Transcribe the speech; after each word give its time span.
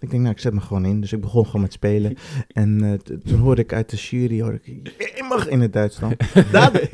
Ik 0.00 0.10
denk, 0.10 0.22
nou, 0.22 0.34
ik 0.34 0.40
zet 0.40 0.52
me 0.52 0.60
gewoon 0.60 0.84
in. 0.84 1.00
Dus 1.00 1.12
ik 1.12 1.20
begon 1.20 1.46
gewoon 1.46 1.60
met 1.60 1.72
spelen. 1.72 2.16
En 2.52 2.84
eh, 2.84 3.14
toen 3.24 3.38
hoorde 3.38 3.62
ik 3.62 3.72
uit 3.72 3.90
de 3.90 3.96
jury, 3.96 4.40
hoorde 4.40 4.60
ik, 4.62 5.12
je 5.16 5.26
mag 5.28 5.48
in 5.48 5.60
het 5.60 5.72
Duits 5.72 5.98
dan. 5.98 6.16
Dat, 6.52 6.88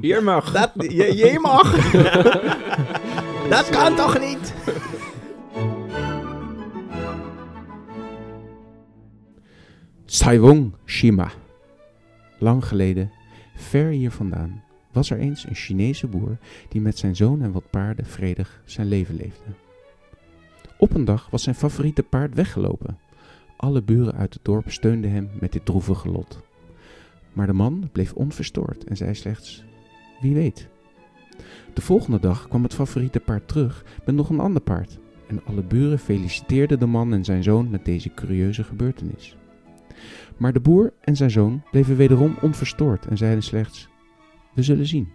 Hier 0.00 0.22
mag. 0.22 0.52
dat, 0.52 0.72
je, 0.76 1.16
je 1.16 1.38
mag. 1.40 1.92
dat 3.54 3.68
kan 3.70 3.96
toch 3.96 4.20
niet? 4.20 4.54
Saiwong 10.04 10.74
Shima. 10.86 11.30
Lang 12.38 12.64
geleden, 12.64 13.10
ver 13.56 13.90
hier 13.90 14.10
vandaan, 14.10 14.62
was 14.92 15.10
er 15.10 15.18
eens 15.18 15.46
een 15.48 15.54
Chinese 15.54 16.06
boer 16.06 16.36
die 16.68 16.80
met 16.80 16.98
zijn 16.98 17.16
zoon 17.16 17.42
en 17.42 17.52
wat 17.52 17.70
paarden 17.70 18.06
vredig 18.06 18.62
zijn 18.64 18.88
leven 18.88 19.16
leefde. 19.16 19.63
Op 20.78 20.94
een 20.94 21.04
dag 21.04 21.30
was 21.30 21.42
zijn 21.42 21.54
favoriete 21.54 22.02
paard 22.02 22.34
weggelopen. 22.34 22.98
Alle 23.56 23.82
buren 23.82 24.14
uit 24.14 24.34
het 24.34 24.44
dorp 24.44 24.70
steunden 24.70 25.10
hem 25.10 25.30
met 25.40 25.52
dit 25.52 25.64
droevige 25.64 26.08
lot. 26.08 26.42
Maar 27.32 27.46
de 27.46 27.52
man 27.52 27.88
bleef 27.92 28.12
onverstoord 28.12 28.84
en 28.84 28.96
zei 28.96 29.14
slechts: 29.14 29.64
Wie 30.20 30.34
weet. 30.34 30.68
De 31.74 31.80
volgende 31.80 32.20
dag 32.20 32.48
kwam 32.48 32.62
het 32.62 32.74
favoriete 32.74 33.20
paard 33.20 33.48
terug 33.48 33.84
met 34.04 34.14
nog 34.14 34.28
een 34.30 34.40
ander 34.40 34.62
paard. 34.62 34.98
En 35.26 35.44
alle 35.44 35.62
buren 35.62 35.98
feliciteerden 35.98 36.78
de 36.78 36.86
man 36.86 37.12
en 37.12 37.24
zijn 37.24 37.42
zoon 37.42 37.70
met 37.70 37.84
deze 37.84 38.14
curieuze 38.14 38.64
gebeurtenis. 38.64 39.36
Maar 40.36 40.52
de 40.52 40.60
boer 40.60 40.92
en 41.00 41.16
zijn 41.16 41.30
zoon 41.30 41.62
bleven 41.70 41.96
wederom 41.96 42.36
onverstoord 42.40 43.06
en 43.06 43.16
zeiden 43.16 43.42
slechts: 43.42 43.88
We 44.54 44.62
zullen 44.62 44.86
zien. 44.86 45.08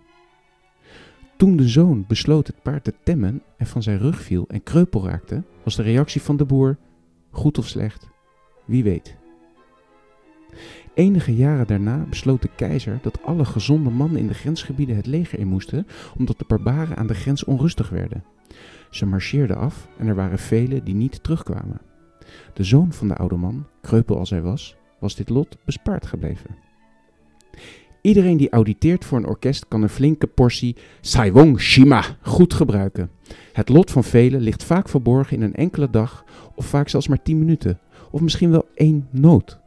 Toen 1.39 1.55
de 1.55 1.67
zoon 1.67 2.05
besloot 2.07 2.47
het 2.47 2.61
paard 2.61 2.83
te 2.83 2.93
temmen 3.03 3.41
en 3.57 3.65
van 3.65 3.83
zijn 3.83 3.97
rug 3.97 4.21
viel 4.21 4.45
en 4.47 4.63
kreupel 4.63 5.05
raakte, 5.05 5.43
was 5.63 5.75
de 5.75 5.81
reactie 5.81 6.21
van 6.21 6.37
de 6.37 6.45
boer: 6.45 6.77
Goed 7.29 7.57
of 7.57 7.67
slecht, 7.67 8.09
wie 8.65 8.83
weet. 8.83 9.17
Enige 10.93 11.35
jaren 11.35 11.67
daarna 11.67 12.05
besloot 12.09 12.41
de 12.41 12.49
keizer 12.55 12.99
dat 13.01 13.23
alle 13.23 13.45
gezonde 13.45 13.89
mannen 13.89 14.19
in 14.19 14.27
de 14.27 14.33
grensgebieden 14.33 14.95
het 14.95 15.05
leger 15.05 15.39
in 15.39 15.47
moesten, 15.47 15.87
omdat 16.17 16.39
de 16.39 16.45
barbaren 16.47 16.97
aan 16.97 17.07
de 17.07 17.13
grens 17.13 17.43
onrustig 17.43 17.89
werden. 17.89 18.23
Ze 18.89 19.05
marcheerden 19.05 19.57
af 19.57 19.87
en 19.97 20.07
er 20.07 20.15
waren 20.15 20.39
velen 20.39 20.83
die 20.83 20.95
niet 20.95 21.23
terugkwamen. 21.23 21.81
De 22.53 22.63
zoon 22.63 22.93
van 22.93 23.07
de 23.07 23.15
oude 23.15 23.35
man, 23.35 23.67
kreupel 23.81 24.17
als 24.17 24.29
hij 24.29 24.41
was, 24.41 24.75
was 24.99 25.15
dit 25.15 25.29
lot 25.29 25.57
bespaard 25.65 26.05
gebleven. 26.05 26.55
Iedereen 28.01 28.37
die 28.37 28.49
auditeert 28.49 29.05
voor 29.05 29.17
een 29.17 29.27
orkest 29.27 29.67
kan 29.67 29.81
een 29.81 29.89
flinke 29.89 30.27
portie 30.27 30.75
Saiwong 31.01 31.59
Shima 31.59 32.03
goed 32.21 32.53
gebruiken. 32.53 33.09
Het 33.53 33.69
lot 33.69 33.91
van 33.91 34.03
velen 34.03 34.41
ligt 34.41 34.63
vaak 34.63 34.89
verborgen 34.89 35.37
in 35.37 35.43
een 35.43 35.55
enkele 35.55 35.89
dag 35.89 36.25
of 36.55 36.65
vaak 36.65 36.89
zelfs 36.89 37.07
maar 37.07 37.21
10 37.21 37.39
minuten, 37.39 37.79
of 38.11 38.21
misschien 38.21 38.51
wel 38.51 38.65
één 38.73 39.07
noot. 39.11 39.59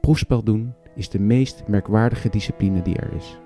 Proefspel 0.00 0.42
doen 0.42 0.72
is 0.94 1.08
de 1.08 1.18
meest 1.18 1.62
merkwaardige 1.66 2.28
discipline 2.28 2.82
die 2.82 2.96
er 2.96 3.12
is. 3.16 3.38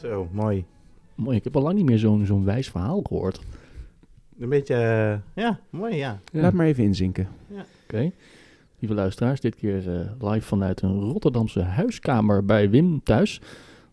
Zo, 0.00 0.28
mooi. 0.32 0.64
Mooi, 1.14 1.36
ik 1.36 1.44
heb 1.44 1.56
al 1.56 1.62
lang 1.62 1.74
niet 1.74 1.86
meer 1.86 1.98
zo'n 1.98 2.26
zo'n 2.26 2.44
wijs 2.44 2.68
verhaal 2.68 3.02
gehoord. 3.02 3.40
Een 4.38 4.48
beetje, 4.48 4.74
eh, 4.74 5.44
ja, 5.44 5.60
mooi, 5.70 5.94
ja. 5.96 6.20
Laat 6.32 6.52
maar 6.52 6.66
even 6.66 6.84
inzinken. 6.84 7.28
Oké. 7.84 8.12
Lieve 8.86 9.00
luisteraars, 9.02 9.40
dit 9.40 9.54
keer 9.54 9.98
eh, 9.98 10.30
live 10.32 10.46
vanuit 10.46 10.82
een 10.82 11.00
Rotterdamse 11.00 11.60
huiskamer 11.60 12.44
bij 12.44 12.70
Wim 12.70 13.02
thuis. 13.02 13.40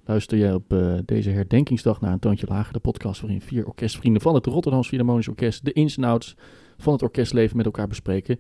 Luister 0.05 0.37
jij 0.37 0.53
op 0.53 0.73
eh, 0.73 0.93
deze 1.05 1.29
herdenkingsdag 1.29 2.01
naar 2.01 2.11
een 2.11 2.19
toontje 2.19 2.47
lager, 2.49 2.73
de 2.73 2.79
podcast 2.79 3.21
waarin 3.21 3.41
vier 3.41 3.65
orkestvrienden 3.65 4.21
van 4.21 4.35
het 4.35 4.45
Rotterdams 4.45 4.87
Philharmonisch 4.87 5.27
Orkest 5.27 5.65
de 5.65 5.73
ins 5.73 5.97
en 5.97 6.03
outs 6.03 6.35
van 6.77 6.93
het 6.93 7.01
orkestleven 7.01 7.57
met 7.57 7.65
elkaar 7.65 7.87
bespreken. 7.87 8.39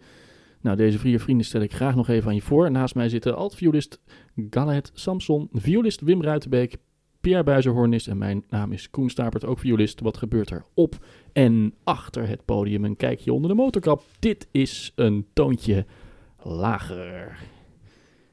Nou, 0.61 0.77
deze 0.77 0.99
vier 0.99 1.19
vrienden 1.19 1.45
stel 1.45 1.61
ik 1.61 1.73
graag 1.73 1.95
nog 1.95 2.07
even 2.07 2.27
aan 2.29 2.35
je 2.35 2.41
voor. 2.41 2.71
Naast 2.71 2.95
mij 2.95 3.09
zitten 3.09 3.35
alt-violist 3.35 3.99
Galahad 4.49 4.91
Samson, 4.93 5.49
violist 5.51 6.01
Wim 6.01 6.23
Ruitenbeek, 6.23 6.77
Pierre 7.21 7.43
Buizer, 7.43 7.71
hornist 7.71 8.07
en 8.07 8.17
mijn 8.17 8.43
naam 8.49 8.71
is 8.71 8.89
Koen 8.89 9.09
Stapert, 9.09 9.45
ook 9.45 9.59
violist. 9.59 9.99
Wat 9.99 10.17
gebeurt 10.17 10.49
er 10.49 10.65
op 10.73 11.05
en 11.31 11.73
achter 11.83 12.27
het 12.27 12.45
podium? 12.45 12.85
Een 12.85 12.95
kijkje 12.95 13.33
onder 13.33 13.49
de 13.49 13.55
motorkap. 13.55 14.03
Dit 14.19 14.47
is 14.51 14.91
een 14.95 15.25
toontje 15.33 15.85
lager. 16.43 17.39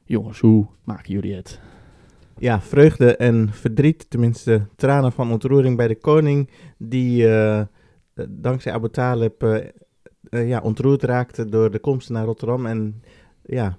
Jongens, 0.03 0.39
hoe 0.39 0.65
maken 0.83 1.13
jullie 1.13 1.35
het? 1.35 1.59
Ja, 2.37 2.61
vreugde 2.61 3.15
en 3.15 3.49
verdriet, 3.51 4.09
tenminste 4.09 4.65
tranen 4.75 5.11
van 5.11 5.31
ontroering 5.31 5.77
bij 5.77 5.87
de 5.87 5.95
koning, 5.95 6.49
die 6.77 7.27
eh, 7.27 7.59
eh, 7.59 7.67
dankzij 8.29 8.73
Abu 8.73 8.89
Talib 8.89 9.43
eh, 9.43 10.47
ja, 10.47 10.59
ontroerd 10.59 11.03
raakte 11.03 11.45
door 11.45 11.71
de 11.71 11.79
komst 11.79 12.09
naar 12.09 12.25
Rotterdam. 12.25 12.65
En 12.65 13.03
ja, 13.41 13.77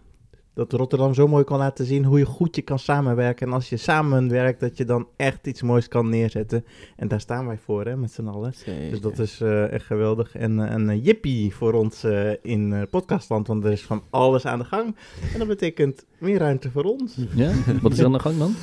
dat 0.55 0.73
Rotterdam 0.73 1.15
zo 1.15 1.29
mooi 1.29 1.45
kan 1.45 1.59
laten 1.59 1.85
zien 1.85 2.05
hoe 2.05 2.19
je 2.19 2.25
goed 2.25 2.57
je 2.57 2.63
kan 2.63 2.79
samenwerken. 2.79 3.47
En 3.47 3.53
als 3.53 3.69
je 3.69 3.77
samenwerkt, 3.77 4.61
dat 4.61 4.77
je 4.77 4.85
dan 4.85 5.09
echt 5.17 5.47
iets 5.47 5.63
moois 5.63 5.89
kan 5.89 6.09
neerzetten. 6.09 6.65
En 6.97 7.09
daar 7.09 7.21
staan 7.21 7.47
wij 7.47 7.59
voor, 7.59 7.85
hè, 7.85 7.97
met 7.97 8.13
z'n 8.13 8.27
allen. 8.27 8.53
Dus 8.91 9.01
dat 9.01 9.19
is 9.19 9.41
eh, 9.41 9.73
echt 9.73 9.87
geweldig. 9.87 10.35
En 10.37 10.61
eh, 10.69 10.75
een 10.75 10.89
uh, 10.89 11.05
jippie 11.05 11.55
voor 11.55 11.73
ons 11.73 12.05
eh, 12.05 12.31
in 12.43 12.73
eh, 12.73 12.83
podcastland, 12.91 13.47
want 13.47 13.65
er 13.65 13.73
is 13.73 13.83
van 13.83 14.03
alles 14.11 14.47
aan 14.47 14.59
de 14.59 14.65
gang. 14.65 14.97
En 15.33 15.39
dat 15.39 15.49
betekent 15.49 16.07
meer 16.19 16.39
ruimte 16.39 16.71
voor 16.71 16.85
ons. 16.85 17.19
Ja? 17.35 17.53
Wat 17.83 17.93
is 17.93 17.99
er 17.99 18.05
aan 18.05 18.13
de 18.13 18.19
gang 18.19 18.39
dan? 18.39 18.55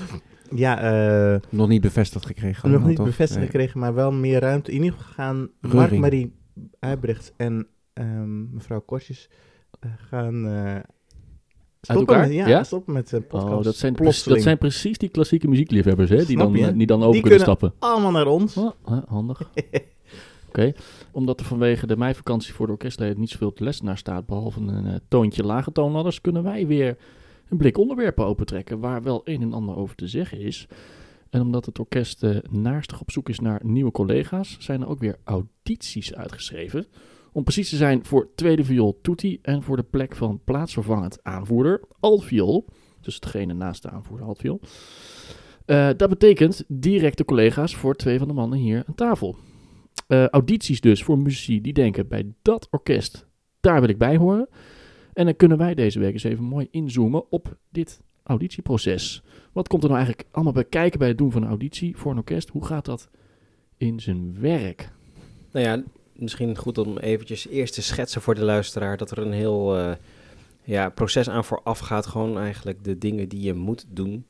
Ja, 0.56 0.82
eh, 1.34 1.40
Nog 1.50 1.68
niet 1.68 1.82
bevestigd 1.82 2.26
gekregen. 2.26 2.72
nog 2.72 2.86
niet 2.86 2.96
toch? 2.96 3.06
bevestigd 3.06 3.40
Nee. 3.40 3.50
gekregen, 3.50 3.80
maar 3.80 3.94
wel 3.94 4.12
meer 4.12 4.40
ruimte. 4.40 4.72
In 4.72 4.84
ieder 4.84 5.00
geval 5.00 5.14
gaan. 5.14 5.50
Mark-Marie 5.62 6.36
Huibrechts 6.80 7.32
en 7.38 7.68
ehm, 7.94 8.54
mevrouw 8.54 8.80
Korsjes 8.80 9.30
eh, 9.80 9.90
gaan 9.98 10.48
eh, 10.48 10.76
stoppen, 11.82 12.32
ja, 12.34 12.48
Ja? 12.48 12.64
stoppen 12.64 12.94
met 12.94 13.12
een 13.12 13.28
podcast. 13.28 13.54
Oh, 13.58 13.64
dat 13.64 13.76
zijn, 13.76 13.94
dat 14.26 14.42
zijn 14.42 14.58
precies 14.58 14.98
die 14.98 15.10
klassieke 15.10 15.48
muziekliefhebbers 15.48 16.10
hè, 16.10 16.16
die, 16.16 16.26
Snap 16.26 16.38
dan, 16.40 16.52
je? 16.54 16.66
eh, 16.68 16.74
die 16.78 16.86
dan 16.88 17.00
over 17.04 17.12
Die 17.14 17.22
kunnen 17.22 17.40
kunnen- 17.40 17.58
stappen. 17.58 17.74
Allemaal 17.90 18.12
naar 18.12 18.28
ons. 18.28 18.58
Oh, 18.58 18.72
eh, 18.86 18.98
handig. 19.08 19.42
Oké, 20.48 20.74
omdat 21.12 21.40
er 21.40 21.46
vanwege 21.46 21.88
de 21.88 21.98
meivakantie 21.98 22.54
voor 22.54 22.66
de 22.66 22.72
orkestleden 22.72 23.20
niet 23.20 23.30
zoveel 23.30 23.54
te 23.54 23.64
lessen 23.64 23.86
naar 23.86 23.98
staat, 23.98 24.26
behalve 24.26 24.60
een 24.62 24.86
eh, 24.86 24.96
toontje 25.08 25.44
lage 25.44 25.72
toonladders, 25.72 26.22
kunnen 26.22 26.44
wij 26.44 26.68
weer 26.68 26.98
een 27.50 27.58
blik 27.58 27.78
onderwerpen 27.78 28.26
opentrekken 28.26 28.80
waar 28.80 29.04
wel 29.04 29.22
een 29.24 29.42
en 29.42 29.54
ander 29.54 29.76
over 29.76 29.96
te 29.96 30.08
zeggen 30.08 30.40
is. 30.40 30.68
En 31.30 31.42
omdat 31.42 31.66
het 31.66 31.80
orkest 31.80 32.24
eh, 32.24 32.38
naarstig 32.50 33.02
op 33.02 33.12
zoek 33.12 33.30
is 33.30 33.40
naar 33.40 33.62
nieuwe 33.64 33.92
collega's, 33.92 34.56
zijn 34.60 34.82
er 34.82 34.88
ook 34.88 35.00
weer 35.00 35.18
audities 35.24 36.14
uitgeschreven. 36.16 36.86
Om 37.32 37.44
precies 37.44 37.70
te 37.70 37.76
zijn 37.76 38.06
voor 38.06 38.30
tweede 38.36 38.64
viool 38.64 39.00
Toetie 39.02 39.40
en 39.42 39.64
voor 39.64 39.76
de 39.76 39.84
plek 39.84 40.16
van 40.16 40.42
plaatsvervangend 40.44 41.24
aanvoerder 41.24 41.82
altviool. 42.00 42.66
Dus 43.02 43.20
degene 43.20 43.54
naast 43.54 43.82
de 43.82 43.90
aanvoerder 43.90 44.26
altviool. 44.28 44.60
Eh, 45.66 45.90
dat 45.98 46.10
betekent 46.10 46.64
directe 46.68 47.26
collega's 47.26 47.76
voor 47.76 47.96
twee 47.96 48.18
van 48.18 48.28
de 48.28 48.34
mannen 48.34 48.60
hier 48.60 48.84
aan 48.88 48.96
tafel. 48.96 49.36
Eh, 50.08 50.28
audities 50.28 50.82
dus 50.82 51.04
voor 51.04 51.18
muzici 51.18 51.62
die 51.62 51.74
denken 51.74 52.08
bij 52.08 52.34
dat 52.42 52.68
orkest, 52.72 53.28
daar 53.60 53.80
wil 53.80 53.90
ik 53.90 53.98
bij 53.98 54.18
horen. 54.18 54.50
En 55.14 55.26
dan 55.26 55.36
kunnen 55.36 55.58
wij 55.58 55.74
deze 55.74 56.00
week 56.00 56.14
eens 56.14 56.24
even 56.24 56.44
mooi 56.44 56.68
inzoomen 56.72 57.32
op 57.32 57.58
dit 57.70 58.02
auditieproces. 58.24 59.24
Wat 59.54 59.68
komt 59.68 59.84
er 59.84 59.90
nou 59.90 60.02
eigenlijk 60.02 60.30
allemaal 60.32 60.54
bij 60.54 60.66
kijken 60.66 61.00
bij 61.00 61.08
het 61.08 61.18
doen 61.18 61.32
van 61.32 61.42
een 61.42 61.48
auditie 61.48 61.98
voor 61.98 62.12
een 62.12 62.18
orkest? 62.18 62.50
Hoe 62.50 62.66
gaat 62.66 62.86
dat 62.86 63.10
in 63.78 64.00
zijn 64.00 64.40
werk? 64.40 64.92
Nou 65.52 65.66
ja, 65.66 65.84
misschien 66.22 66.57
goed 66.57 66.78
om 66.78 66.97
eventjes 66.97 67.47
eerst 67.47 67.74
te 67.74 67.81
schetsen 67.81 68.22
voor 68.22 68.35
de 68.35 68.44
luisteraar 68.44 68.97
dat 68.97 69.12
er 69.12 69.18
een 69.18 69.31
heel 69.31 69.78
eh, 69.78 69.91
ja, 70.63 70.90
proces 70.90 71.30
aan 71.30 71.46
vooraf 71.46 71.80
gaat. 71.80 72.06
Gewoon 72.06 72.40
eigenlijk 72.40 72.84
de 72.84 72.97
dingen 72.97 73.30
die 73.30 73.41
je 73.41 73.53
moet 73.53 73.85
doen. 73.88 74.25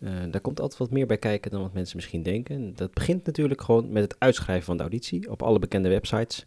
Eh, 0.00 0.10
daar 0.30 0.40
komt 0.40 0.60
altijd 0.60 0.80
wat 0.80 0.90
meer 0.90 1.06
bij 1.06 1.18
kijken 1.18 1.50
dan 1.50 1.60
wat 1.60 1.72
mensen 1.72 1.96
misschien 1.96 2.22
denken. 2.22 2.74
Dat 2.74 2.94
begint 2.94 3.26
natuurlijk 3.26 3.62
gewoon 3.62 3.92
met 3.92 4.02
het 4.02 4.16
uitschrijven 4.18 4.64
van 4.64 4.76
de 4.76 4.82
auditie 4.82 5.30
op 5.30 5.42
alle 5.42 5.58
bekende 5.58 5.88
websites. 5.88 6.44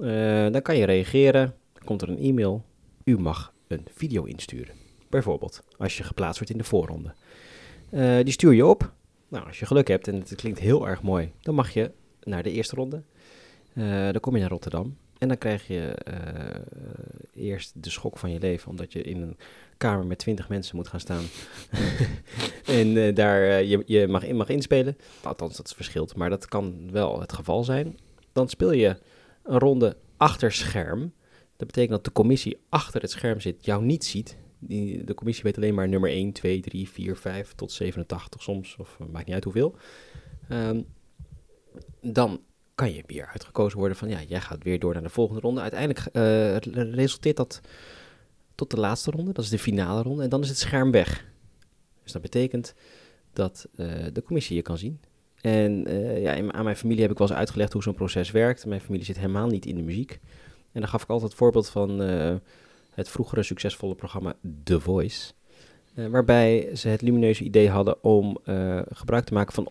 Eh, 0.00 0.46
dan 0.50 0.62
kan 0.62 0.76
je 0.76 0.84
reageren, 0.84 1.54
komt 1.84 2.02
er 2.02 2.08
een 2.08 2.18
e-mail. 2.18 2.64
U 3.04 3.18
mag 3.18 3.52
een 3.66 3.86
video 3.94 4.24
insturen. 4.24 4.74
Bijvoorbeeld, 5.08 5.62
als 5.76 5.96
je 5.96 6.02
geplaatst 6.02 6.38
wordt 6.38 6.52
in 6.52 6.58
de 6.58 6.64
voorronde. 6.64 7.14
Die 8.22 8.32
stuur 8.32 8.52
je 8.52 8.66
op. 8.66 8.92
Nou, 9.28 9.46
als 9.46 9.58
je 9.58 9.66
geluk 9.66 9.88
hebt 9.88 10.08
en 10.08 10.14
het 10.14 10.34
klinkt 10.34 10.58
heel 10.58 10.88
erg 10.88 11.02
mooi, 11.02 11.32
dan 11.40 11.54
mag 11.54 11.70
je 11.70 11.90
naar 12.22 12.42
de 12.42 12.50
eerste 12.50 12.74
ronde. 12.74 13.02
Eh, 13.78 14.10
dan 14.10 14.20
kom 14.20 14.34
je 14.34 14.40
naar 14.40 14.50
Rotterdam 14.50 14.96
en 15.18 15.28
dan 15.28 15.38
krijg 15.38 15.66
je 15.66 15.86
eh, 15.86 16.60
eerst 17.34 17.82
de 17.82 17.90
schok 17.90 18.18
van 18.18 18.30
je 18.30 18.38
leven, 18.40 18.70
omdat 18.70 18.92
je 18.92 19.02
in 19.02 19.22
een 19.22 19.36
kamer 19.76 20.06
met 20.06 20.18
twintig 20.18 20.48
mensen 20.48 20.76
moet 20.76 20.88
gaan 20.88 21.00
staan. 21.00 21.24
en 22.80 22.96
eh, 22.96 23.14
daar 23.14 23.62
je, 23.62 23.82
je 23.86 24.08
mag, 24.08 24.24
in, 24.24 24.36
mag 24.36 24.48
inspelen. 24.48 24.96
Althans, 25.22 25.56
dat 25.56 25.74
verschilt, 25.74 26.16
maar 26.16 26.30
dat 26.30 26.46
kan 26.46 26.90
wel 26.90 27.20
het 27.20 27.32
geval 27.32 27.64
zijn. 27.64 27.98
Dan 28.32 28.48
speel 28.48 28.72
je 28.72 28.96
een 29.42 29.58
ronde 29.58 29.96
achter 30.16 30.52
scherm. 30.52 31.12
Dat 31.56 31.66
betekent 31.66 31.90
dat 31.90 32.04
de 32.04 32.12
commissie 32.12 32.58
achter 32.68 33.00
het 33.00 33.10
scherm 33.10 33.40
zit, 33.40 33.64
jou 33.64 33.84
niet 33.84 34.04
ziet. 34.04 34.36
Die, 34.58 35.04
de 35.04 35.14
commissie 35.14 35.44
weet 35.44 35.56
alleen 35.56 35.74
maar 35.74 35.88
nummer 35.88 36.10
1, 36.10 36.32
2, 36.32 36.60
3, 36.60 36.88
4, 36.88 37.16
5 37.16 37.52
tot 37.54 37.72
87 37.72 38.42
soms, 38.42 38.76
of 38.78 38.98
maakt 39.10 39.26
niet 39.26 39.34
uit 39.34 39.44
hoeveel. 39.44 39.76
Ehm, 40.48 40.82
dan 42.00 42.40
kan 42.78 42.92
je 42.92 43.02
weer 43.06 43.26
uitgekozen 43.26 43.78
worden 43.78 43.96
van 43.96 44.08
ja, 44.08 44.22
jij 44.22 44.40
gaat 44.40 44.62
weer 44.62 44.78
door 44.78 44.92
naar 44.92 45.02
de 45.02 45.08
volgende 45.08 45.40
ronde. 45.40 45.60
Uiteindelijk 45.60 46.06
eh, 46.12 46.56
resulteert 46.94 47.36
dat 47.36 47.60
tot 48.54 48.70
de 48.70 48.80
laatste 48.80 49.10
ronde, 49.10 49.32
dat 49.32 49.44
is 49.44 49.50
de 49.50 49.58
finale 49.58 50.02
ronde, 50.02 50.22
en 50.22 50.28
dan 50.28 50.42
is 50.42 50.48
het 50.48 50.58
scherm 50.58 50.90
weg. 50.90 51.26
Dus 52.02 52.12
dat 52.12 52.22
betekent 52.22 52.74
dat 53.32 53.68
eh, 53.76 53.86
de 54.12 54.22
commissie 54.22 54.56
je 54.56 54.62
kan 54.62 54.78
zien. 54.78 55.00
En 55.40 55.86
eh, 55.86 56.22
ja, 56.22 56.52
aan 56.52 56.64
mijn 56.64 56.76
familie 56.76 57.02
heb 57.02 57.10
ik 57.10 57.18
wel 57.18 57.28
eens 57.28 57.36
uitgelegd 57.36 57.72
hoe 57.72 57.82
zo'n 57.82 57.94
proces 57.94 58.30
werkt. 58.30 58.66
Mijn 58.66 58.80
familie 58.80 59.04
zit 59.04 59.16
helemaal 59.16 59.46
niet 59.46 59.66
in 59.66 59.76
de 59.76 59.82
muziek. 59.82 60.18
En 60.72 60.80
dan 60.80 60.88
gaf 60.88 61.02
ik 61.02 61.08
altijd 61.08 61.30
het 61.30 61.38
voorbeeld 61.38 61.68
van 61.68 61.98
het 62.90 63.08
vroegere 63.08 63.42
succesvolle 63.42 63.94
programma 63.94 64.36
The 64.64 64.80
Voice. 64.80 65.32
waarbij 65.94 66.76
ze 66.76 66.88
het 66.88 67.02
lumineuze 67.02 67.44
idee 67.44 67.70
hadden 67.70 68.04
om 68.04 68.38
gebruik 68.88 69.24
te 69.24 69.32
maken 69.32 69.54
van 69.54 69.68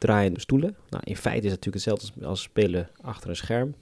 omdraaiende 0.00 0.40
stoelen. 0.40 0.76
Nou, 0.90 1.02
in 1.06 1.16
feite 1.16 1.46
is 1.46 1.52
het 1.52 1.64
natuurlijk 1.64 1.84
hetzelfde 1.84 2.26
als 2.26 2.42
spelen 2.42 2.88
achter 3.00 3.30
een 3.30 3.36
scherm. 3.36 3.74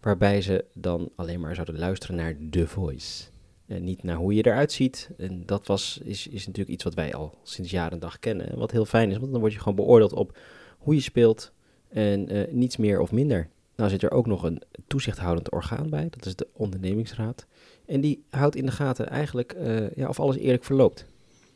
Waarbij 0.00 0.40
ze 0.40 0.64
dan 0.72 1.10
alleen 1.14 1.40
maar 1.40 1.54
zouden 1.54 1.78
luisteren 1.78 2.16
naar 2.16 2.36
The 2.50 2.66
Voice. 2.66 3.24
En 3.66 3.84
niet 3.84 4.02
naar 4.02 4.16
hoe 4.16 4.34
je 4.34 4.46
eruit 4.46 4.72
ziet. 4.72 5.10
En 5.18 5.42
dat 5.46 5.66
was, 5.66 6.00
is, 6.04 6.26
is 6.26 6.46
natuurlijk 6.46 6.74
iets 6.74 6.84
wat 6.84 6.94
wij 6.94 7.14
al 7.14 7.38
sinds 7.42 7.70
jaren 7.70 7.92
en 7.92 7.98
dag 7.98 8.18
kennen. 8.18 8.50
En 8.50 8.58
wat 8.58 8.70
heel 8.70 8.84
fijn 8.84 9.10
is, 9.10 9.18
want 9.18 9.32
dan 9.32 9.40
word 9.40 9.52
je 9.52 9.58
gewoon 9.58 9.74
beoordeeld 9.74 10.12
op 10.12 10.38
hoe 10.78 10.94
je 10.94 11.00
speelt 11.00 11.52
en 11.88 12.36
uh, 12.36 12.52
niets 12.52 12.76
meer 12.76 13.00
of 13.00 13.12
minder. 13.12 13.48
Nou 13.76 13.90
zit 13.90 14.02
er 14.02 14.10
ook 14.10 14.26
nog 14.26 14.42
een 14.42 14.62
toezichthoudend 14.86 15.52
orgaan 15.52 15.90
bij, 15.90 16.08
dat 16.10 16.26
is 16.26 16.36
de 16.36 16.46
ondernemingsraad. 16.52 17.46
En 17.86 18.00
die 18.00 18.24
houdt 18.30 18.56
in 18.56 18.66
de 18.66 18.72
gaten 18.72 19.08
eigenlijk 19.08 19.54
uh, 19.54 19.90
ja, 19.90 20.08
of 20.08 20.20
alles 20.20 20.36
eerlijk 20.36 20.64
verloopt. 20.64 21.06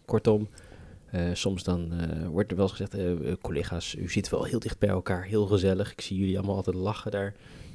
Kortom, 0.05 0.49
uh, 1.15 1.21
soms 1.33 1.63
dan 1.63 1.93
wordt 2.31 2.51
er 2.51 2.57
wel 2.57 2.69
eens 2.69 2.77
gezegd, 2.77 3.41
collega's, 3.41 3.95
u 3.95 4.09
zit 4.09 4.29
wel 4.29 4.45
heel 4.45 4.59
dicht 4.59 4.79
bij 4.79 4.89
elkaar, 4.89 5.25
heel 5.25 5.47
gezellig. 5.47 5.93
Ik 5.93 6.01
zie 6.01 6.19
jullie 6.19 6.39
allemaal 6.39 6.57
altijd 6.57 6.77
lachen 6.77 7.11
daar 7.11 7.35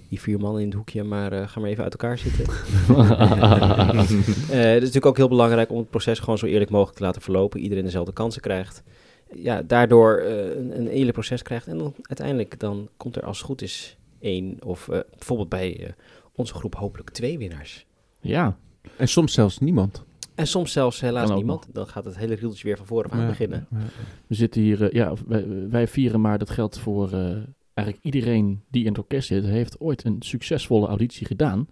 die 0.10 0.22
vier 0.22 0.40
mannen 0.40 0.62
in 0.62 0.68
het 0.68 0.76
hoekje, 0.76 1.04
maar 1.04 1.34
uh, 1.34 1.48
ga 1.48 1.60
maar 1.60 1.70
even 1.70 1.84
uit 1.84 1.92
elkaar 1.92 2.18
zitten. 2.18 2.46
uh, 2.90 3.10
het 4.74 4.76
is 4.76 4.80
natuurlijk 4.80 5.06
ook 5.06 5.18
heel 5.18 5.28
belangrijk 5.28 5.72
om 5.72 5.78
het 5.78 5.90
proces 5.90 6.20
gewoon 6.20 6.38
zo 6.38 6.46
eerlijk 6.46 6.70
mogelijk 6.70 6.98
te 6.98 7.04
laten 7.04 7.22
verlopen. 7.22 7.60
Iedereen 7.60 7.84
dezelfde 7.84 8.14
kansen 8.14 8.42
krijgt. 8.42 8.84
Ja, 9.34 9.62
daardoor 9.62 10.22
uh, 10.22 10.56
een, 10.56 10.80
een 10.80 10.88
eerlijk 10.88 11.14
proces 11.14 11.42
krijgt. 11.42 11.68
En 11.68 11.78
dan 11.78 11.94
uiteindelijk 12.02 12.60
dan 12.60 12.90
komt 12.98 13.16
er 13.16 13.24
als 13.24 13.38
het 13.38 13.46
goed 13.46 13.62
is 13.62 13.98
één 14.20 14.58
of 14.64 14.86
bijvoorbeeld 14.88 15.50
bij 15.50 15.94
onze 16.36 16.54
groep 16.54 16.76
hopelijk 16.76 17.10
twee 17.10 17.38
winnaars. 17.38 17.86
Ja. 18.20 18.58
En 18.98 19.08
soms 19.08 19.34
zelfs 19.34 19.60
niemand. 19.60 20.04
En 20.36 20.48
soms 20.48 20.72
zelfs 20.72 21.02
helaas 21.02 21.32
niemand. 21.32 21.68
Dan 21.72 21.88
gaat 21.88 22.06
het 22.06 22.18
hele 22.18 22.36
rieltje 22.36 22.68
weer 22.68 22.78
van 22.78 22.86
voren 22.86 23.12
aan 23.12 23.22
ja, 23.22 23.28
beginnen. 23.28 23.68
Ja. 23.72 23.78
We 24.28 24.36
zitten 24.36 24.62
hier, 24.62 24.96
ja, 24.96 25.14
wij, 25.28 25.70
wij, 25.70 25.88
vieren 25.88 26.22
maar 26.22 26.38
dat 26.38 26.50
geldt 26.50 26.80
voor 26.80 27.10
eigenlijk 27.74 28.06
iedereen 28.06 28.62
die 28.70 28.82
in 28.82 28.90
het 28.90 28.98
orkest 28.98 29.28
zit, 29.28 29.46
heeft 29.46 29.80
ooit 29.80 30.04
een 30.04 30.16
succesvolle 30.20 30.88
auditie 30.88 31.28
gedaan. 31.28 31.68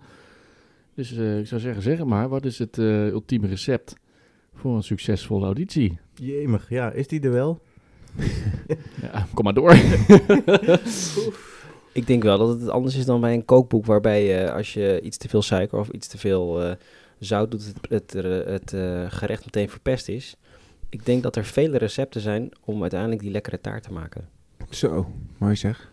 Dus 0.95 1.11
uh, 1.11 1.39
ik 1.39 1.47
zou 1.47 1.61
zeggen, 1.61 1.81
zeg 1.81 2.03
maar, 2.03 2.29
wat 2.29 2.45
is 2.45 2.59
het 2.59 2.77
uh, 2.77 3.07
ultieme 3.07 3.47
recept 3.47 3.95
voor 4.53 4.75
een 4.75 4.83
succesvolle 4.83 5.45
auditie? 5.45 5.99
Jemig, 6.15 6.69
ja, 6.69 6.91
is 6.91 7.07
die 7.07 7.21
er 7.21 7.31
wel? 7.31 7.61
ja, 9.01 9.27
kom 9.33 9.43
maar 9.43 9.53
door. 9.53 9.73
ik 11.93 12.07
denk 12.07 12.23
wel 12.23 12.37
dat 12.37 12.59
het 12.59 12.69
anders 12.69 12.95
is 12.95 13.05
dan 13.05 13.21
bij 13.21 13.33
een 13.33 13.45
kookboek, 13.45 13.85
waarbij 13.85 14.25
je 14.25 14.51
als 14.51 14.73
je 14.73 15.01
iets 15.03 15.17
te 15.17 15.29
veel 15.29 15.41
suiker 15.41 15.79
of 15.79 15.89
iets 15.89 16.07
te 16.07 16.17
veel 16.17 16.65
uh, 16.65 16.71
zout 17.23 17.51
doet, 17.51 17.73
het, 17.89 18.13
het, 18.13 18.71
het 18.71 18.73
gerecht 19.13 19.45
meteen 19.45 19.69
verpest 19.69 20.07
is. 20.07 20.35
Ik 20.89 21.05
denk 21.05 21.23
dat 21.23 21.35
er 21.35 21.45
vele 21.45 21.77
recepten 21.77 22.21
zijn 22.21 22.51
om 22.65 22.81
uiteindelijk 22.81 23.21
die 23.21 23.31
lekkere 23.31 23.61
taart 23.61 23.83
te 23.83 23.93
maken. 23.93 24.29
Zo, 24.69 25.11
mooi 25.37 25.55
zeg. 25.55 25.91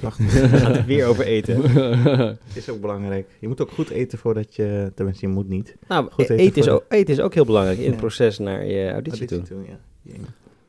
Wacht, 0.00 0.18
we 0.50 0.58
gaan 0.58 0.72
het 0.72 0.86
weer 0.86 1.06
over 1.06 1.24
eten. 1.24 1.62
is 2.54 2.68
ook 2.68 2.80
belangrijk. 2.80 3.28
Je 3.40 3.48
moet 3.48 3.60
ook 3.60 3.70
goed 3.70 3.90
eten 3.90 4.18
voordat 4.18 4.54
je, 4.54 4.92
tenminste 4.94 5.26
je 5.26 5.32
moet 5.32 5.48
niet. 5.48 5.76
Nou, 5.88 6.10
goed 6.10 6.24
eten, 6.24 6.36
eten, 6.36 6.62
is 6.62 6.68
ook, 6.68 6.84
eten 6.88 7.14
is 7.14 7.20
ook 7.20 7.34
heel 7.34 7.44
belangrijk 7.44 7.78
in 7.78 7.90
het 7.90 7.96
proces 7.96 8.38
naar 8.38 8.66
je 8.66 8.90
auditie, 8.90 9.26
toe. 9.26 9.42
toe 9.42 9.62
ja. 9.66 9.78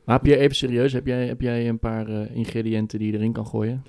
Maar 0.04 0.16
heb 0.16 0.26
je 0.26 0.36
even 0.36 0.56
serieus, 0.56 0.92
heb 0.92 1.06
jij, 1.06 1.26
heb 1.26 1.40
jij 1.40 1.68
een 1.68 1.78
paar 1.78 2.08
uh, 2.08 2.36
ingrediënten 2.36 2.98
die 2.98 3.12
je 3.12 3.18
erin 3.18 3.32
kan 3.32 3.46
gooien? 3.46 3.84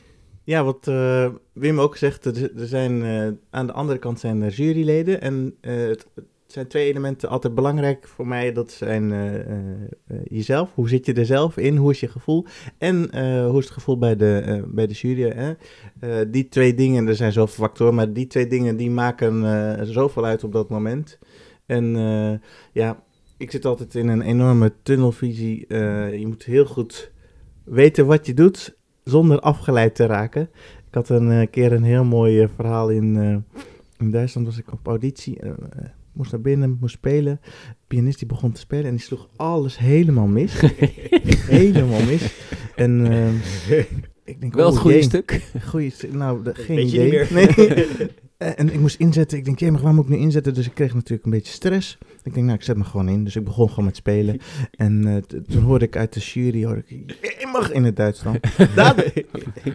Ja, 0.47 0.63
wat 0.63 0.87
uh, 0.87 1.29
Wim 1.53 1.79
ook 1.79 1.97
zegt, 1.97 2.25
er, 2.25 2.51
zijn 2.55 3.01
uh, 3.01 3.27
aan 3.49 3.67
de 3.67 3.73
andere 3.73 3.99
kant 3.99 4.19
zijn 4.19 4.41
er 4.41 4.51
juryleden 4.51 5.21
en 5.21 5.55
het, 5.61 6.07
het 6.15 6.25
zijn 6.45 6.67
twee 6.67 6.87
elementen 6.87 7.29
altijd 7.29 7.55
belangrijk 7.55 8.07
voor 8.07 8.27
mij. 8.27 8.53
Dat 8.53 8.71
zijn 8.71 9.13
jezelf. 10.23 10.73
Hoe 10.73 10.89
zit 10.89 11.05
je 11.05 11.13
er 11.13 11.25
zelf 11.25 11.57
in? 11.57 11.75
Hoe 11.75 11.91
is 11.91 11.99
je 11.99 12.07
gevoel? 12.07 12.45
En 12.77 12.95
hoe 13.47 13.57
is 13.57 13.65
het 13.65 13.73
gevoel 13.73 13.97
bij 13.97 14.15
de, 14.15 14.63
bij 14.67 14.87
de 14.87 14.93
jury? 14.93 15.31
Hè? 15.31 15.53
die 16.29 16.47
twee 16.47 16.73
dingen, 16.73 17.07
er 17.07 17.15
zijn 17.15 17.31
zoveel 17.31 17.65
factoren, 17.65 17.95
maar 17.95 18.13
die 18.13 18.27
twee 18.27 18.47
dingen 18.47 18.77
die 18.77 18.89
maken 18.89 19.87
zoveel 19.87 20.25
uit 20.25 20.43
op 20.43 20.51
dat 20.51 20.69
moment. 20.69 21.19
En 21.65 21.85
ja, 22.73 23.03
ik 23.37 23.51
zit 23.51 23.65
altijd 23.65 23.95
in 23.95 24.07
een 24.07 24.21
enorme 24.21 24.73
tunnelvisie. 24.83 25.65
je 26.19 26.27
moet 26.27 26.43
heel 26.43 26.65
goed 26.65 27.11
weten 27.63 28.05
wat 28.05 28.25
je 28.25 28.33
doet 28.33 28.76
zonder 29.07 29.39
afgeleid 29.39 29.95
te 29.95 30.05
raken. 30.05 30.49
Ik 30.87 30.93
had 30.93 31.09
een 31.09 31.49
keer 31.49 31.71
een 31.71 31.83
heel 31.83 32.03
mooi 32.03 32.47
verhaal 32.55 32.89
in, 32.89 33.15
in 33.97 34.11
Duitsland, 34.11 34.47
was 34.47 34.57
ik 34.57 34.71
op 34.71 34.87
auditie 34.87 35.39
moest 36.17 36.31
naar 36.31 36.41
binnen, 36.41 36.77
moest 36.79 36.93
spelen. 36.93 37.39
De 37.43 37.75
pianist 37.87 38.19
die 38.19 38.27
begon 38.27 38.51
te 38.51 38.59
spelen 38.59 38.85
en 38.85 38.91
die 38.91 39.01
sloeg 39.01 39.29
alles 39.35 39.77
helemaal 39.77 40.27
mis. 40.27 40.61
helemaal 41.59 42.03
mis. 42.03 42.33
En 42.75 43.05
uh, 43.05 43.79
ik 44.23 44.41
denk, 44.41 44.53
Wel 44.53 44.65
het 44.65 44.75
oh, 44.75 44.81
goede 44.81 45.01
stuk. 45.01 45.41
Goeie. 45.65 45.93
Nou, 46.11 46.43
de, 46.43 46.55
geen 46.55 46.87
idee. 46.87 47.25
Nee. 47.31 47.49
Eh, 48.37 48.49
en 48.55 48.73
ik 48.73 48.79
moest 48.79 48.99
inzetten. 48.99 49.37
Ik 49.37 49.45
denk, 49.45 49.71
maar 49.71 49.81
waar 49.81 49.93
moet 49.93 50.03
ik 50.03 50.09
nu 50.09 50.17
inzetten? 50.17 50.53
Dus 50.53 50.65
ik 50.65 50.73
kreeg 50.73 50.93
natuurlijk 50.93 51.25
een 51.25 51.31
beetje 51.31 51.53
stress. 51.53 51.97
Ik 52.23 52.33
denk, 52.33 52.45
nou, 52.45 52.57
ik 52.57 52.63
zet 52.63 52.77
me 52.77 52.83
gewoon 52.83 53.09
in. 53.09 53.23
Dus 53.23 53.35
ik 53.35 53.43
begon 53.43 53.69
gewoon 53.69 53.85
met 53.85 53.95
spelen. 53.95 54.39
En 54.71 55.07
uh, 55.07 55.15
toen 55.47 55.63
hoorde 55.63 55.85
ik 55.85 55.95
uit 55.95 56.13
de 56.13 56.19
jury, 56.19 56.65
hoorde 56.65 56.83
ik, 56.85 57.17
je 57.21 57.49
mag 57.51 57.71
in 57.71 57.83
het 57.83 57.95
Duits 57.95 58.23
dan. 58.23 58.39
dat, 58.75 58.95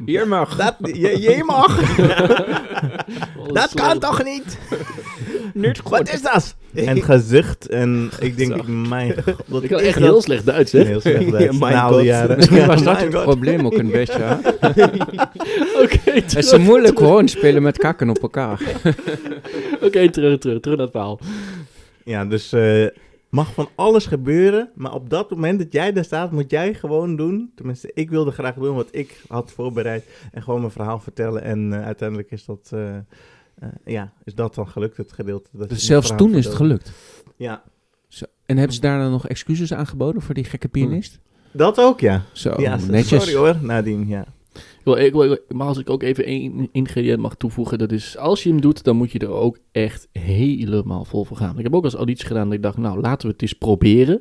je 0.05 0.25
mag. 0.29 0.57
Dat, 0.57 0.77
je, 0.81 1.21
je 1.21 1.43
mag. 1.47 1.97
dat 3.61 3.75
kan 3.75 3.99
toch 3.99 4.25
niet? 4.25 4.59
Wat 5.83 6.13
is 6.13 6.23
dat? 6.23 6.57
En 6.75 7.03
gezicht. 7.03 7.69
En 7.69 8.11
ik 8.21 8.37
denk, 8.37 8.67
mijn 8.67 9.15
god. 9.49 9.63
Ik 9.63 9.71
had 9.71 9.81
echt 9.81 9.99
heel 9.99 10.23
slecht 10.23 10.47
Duits, 10.47 10.73
hè? 10.73 10.85
Heel 10.85 11.01
slecht 11.01 11.31
Duits. 11.31 11.59
Ja, 11.73 12.03
jaren. 12.03 12.37
Misschien 12.37 12.67
was 12.67 12.83
dat 12.83 13.01
het 13.01 13.11
probleem 13.11 13.67
ook 13.67 13.79
een 13.79 13.91
beetje. 13.91 14.39
Oké, 15.83 16.11
Het 16.11 16.37
is 16.37 16.59
moeilijk 16.59 16.99
gewoon 16.99 17.29
spelen 17.29 17.63
met 17.63 17.79
kakken 17.79 18.11
op 18.11 18.19
elkaar. 18.23 18.61
Oké, 19.87 20.11
terug, 20.11 20.39
terug, 20.39 20.61
terug 20.61 20.77
naar 20.77 20.87
het 20.87 20.91
verhaal. 20.91 21.21
Ja, 22.05 22.25
dus 22.25 22.53
uh, 22.53 22.87
mag 23.29 23.53
van 23.55 23.69
alles 23.75 24.07
gebeuren, 24.07 24.71
maar 24.75 24.95
op 24.95 25.11
dat 25.11 25.31
moment 25.31 25.59
dat 25.59 25.73
jij 25.73 25.93
daar 25.93 26.05
staat, 26.05 26.33
moet 26.33 26.51
jij 26.51 26.75
gewoon 26.75 27.17
doen. 27.17 27.53
Tenminste, 27.55 27.91
ik 27.95 28.11
wilde 28.11 28.31
graag 28.31 28.55
doen 28.55 28.75
wat 28.75 28.89
ik 28.91 29.21
had 29.29 29.53
voorbereid 29.53 30.05
en 30.33 30.43
gewoon 30.43 30.61
mijn 30.61 30.73
verhaal 30.73 30.99
vertellen. 30.99 31.43
En 31.43 31.73
uh, 31.73 31.85
uiteindelijk 31.85 32.31
is 32.31 32.45
dat, 32.45 32.71
uh, 32.75 32.97
ja, 33.85 34.13
is 34.25 34.35
dat 34.35 34.55
dan 34.55 34.69
gelukt, 34.69 34.97
het 34.97 35.13
gedeelte. 35.13 35.51
Dat 35.53 35.69
dus 35.69 35.87
zelfs 35.87 36.17
toen 36.17 36.35
is 36.35 36.45
het 36.45 36.55
gelukt? 36.55 36.93
Ja. 37.37 37.63
Zo. 38.09 38.25
En 38.47 38.57
hebben 38.57 38.75
ze 38.75 38.81
daar 38.81 38.99
dan 38.99 39.11
nog 39.11 39.29
excuses 39.29 39.73
aangeboden 39.73 40.23
voor 40.23 40.35
die 40.35 40.45
gekke 40.45 40.69
pianist? 40.69 41.21
Dat 41.53 41.81
ook, 41.81 42.01
ja. 42.01 42.23
Zo, 42.33 42.61
ja, 42.61 42.79
netjes. 42.89 43.25
Sorry 43.25 43.39
hoor, 43.39 43.65
nadien, 43.65 44.09
ja. 44.09 44.27
Ik, 44.85 45.41
maar 45.49 45.67
als 45.67 45.79
ik 45.79 45.91
ook 45.91 46.03
even 46.03 46.25
één 46.25 46.69
ingrediënt 46.73 47.21
mag 47.21 47.35
toevoegen, 47.35 47.79
dat 47.79 47.93
is 47.93 48.17
als 48.17 48.43
je 48.43 48.49
hem 48.49 48.61
doet, 48.61 48.85
dan 48.85 48.97
moet 48.97 49.13
je 49.13 49.19
er 49.19 49.31
ook 49.31 49.59
echt 49.73 50.09
helemaal 50.13 51.05
vol 51.05 51.25
voor 51.25 51.37
gaan. 51.37 51.59
Ik 51.59 51.65
heb 51.65 51.75
ook 51.75 51.85
als 51.85 51.95
auditie 51.95 52.27
gedaan 52.27 52.45
dat 52.45 52.55
ik 52.55 52.63
dacht, 52.63 52.77
nou 52.77 53.01
laten 53.01 53.27
we 53.27 53.33
het 53.33 53.43
eens 53.43 53.53
proberen. 53.53 54.21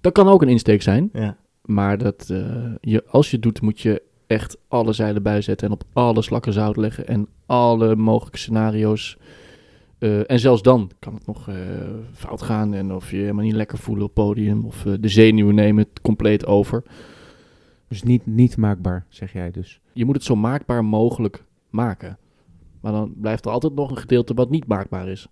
Dat 0.00 0.12
kan 0.12 0.28
ook 0.28 0.42
een 0.42 0.48
insteek 0.48 0.82
zijn. 0.82 1.10
Ja. 1.12 1.36
Maar 1.62 1.98
dat, 1.98 2.28
uh, 2.30 2.74
je, 2.80 3.04
als 3.06 3.30
je 3.30 3.36
het 3.36 3.42
doet, 3.44 3.60
moet 3.60 3.80
je 3.80 4.02
echt 4.28 4.58
alle 4.68 4.92
zeilen 4.92 5.22
bijzetten 5.22 5.66
en 5.66 5.72
op 5.72 5.84
alle 5.92 6.22
slakken 6.22 6.52
zout 6.52 6.76
leggen 6.76 7.06
en 7.06 7.28
alle 7.46 7.96
mogelijke 7.96 8.38
scenario's. 8.38 9.18
Uh, 9.98 10.30
en 10.30 10.38
zelfs 10.38 10.62
dan 10.62 10.90
kan 10.98 11.14
het 11.14 11.26
nog 11.26 11.48
uh, 11.48 11.56
fout 12.12 12.42
gaan 12.42 12.74
en 12.74 12.92
of 12.92 13.10
je 13.10 13.16
helemaal 13.16 13.44
niet 13.44 13.54
lekker 13.54 13.78
voelen 13.78 14.04
op 14.04 14.14
podium 14.14 14.64
of 14.64 14.86
de 15.00 15.08
zenuwen 15.08 15.54
nemen 15.54 15.86
het 15.90 16.00
compleet 16.00 16.46
over. 16.46 16.82
Dus 17.88 18.02
niet, 18.02 18.26
niet 18.26 18.56
maakbaar, 18.56 19.06
zeg 19.08 19.32
jij 19.32 19.50
dus. 19.50 19.80
Je 19.92 20.04
moet 20.04 20.14
het 20.14 20.24
zo 20.24 20.36
maakbaar 20.36 20.84
mogelijk 20.84 21.44
maken. 21.70 22.18
Maar 22.80 22.92
dan 22.92 23.14
blijft 23.16 23.44
er 23.44 23.50
altijd 23.50 23.74
nog 23.74 23.90
een 23.90 23.96
gedeelte 23.96 24.34
wat 24.34 24.50
niet 24.50 24.66
maakbaar 24.66 25.08
is. 25.08 25.28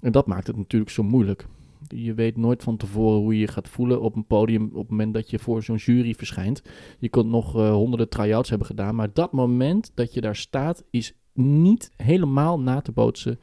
En 0.00 0.12
dat 0.12 0.26
maakt 0.26 0.46
het 0.46 0.56
natuurlijk 0.56 0.90
zo 0.90 1.02
moeilijk. 1.02 1.46
Je 1.88 2.14
weet 2.14 2.36
nooit 2.36 2.62
van 2.62 2.76
tevoren 2.76 3.20
hoe 3.20 3.34
je 3.34 3.40
je 3.40 3.48
gaat 3.48 3.68
voelen 3.68 4.00
op 4.00 4.16
een 4.16 4.26
podium 4.26 4.64
op 4.64 4.80
het 4.80 4.90
moment 4.90 5.14
dat 5.14 5.30
je 5.30 5.38
voor 5.38 5.62
zo'n 5.62 5.76
jury 5.76 6.14
verschijnt. 6.14 6.62
Je 6.98 7.08
kunt 7.08 7.26
nog 7.26 7.56
uh, 7.56 7.72
honderden 7.72 8.08
try-outs 8.08 8.48
hebben 8.48 8.66
gedaan, 8.66 8.94
maar 8.94 9.12
dat 9.12 9.32
moment 9.32 9.92
dat 9.94 10.14
je 10.14 10.20
daar 10.20 10.36
staat 10.36 10.84
is 10.90 11.14
niet 11.32 11.90
helemaal 11.96 12.60
na 12.60 12.80
te 12.80 12.92
bootsen 12.92 13.38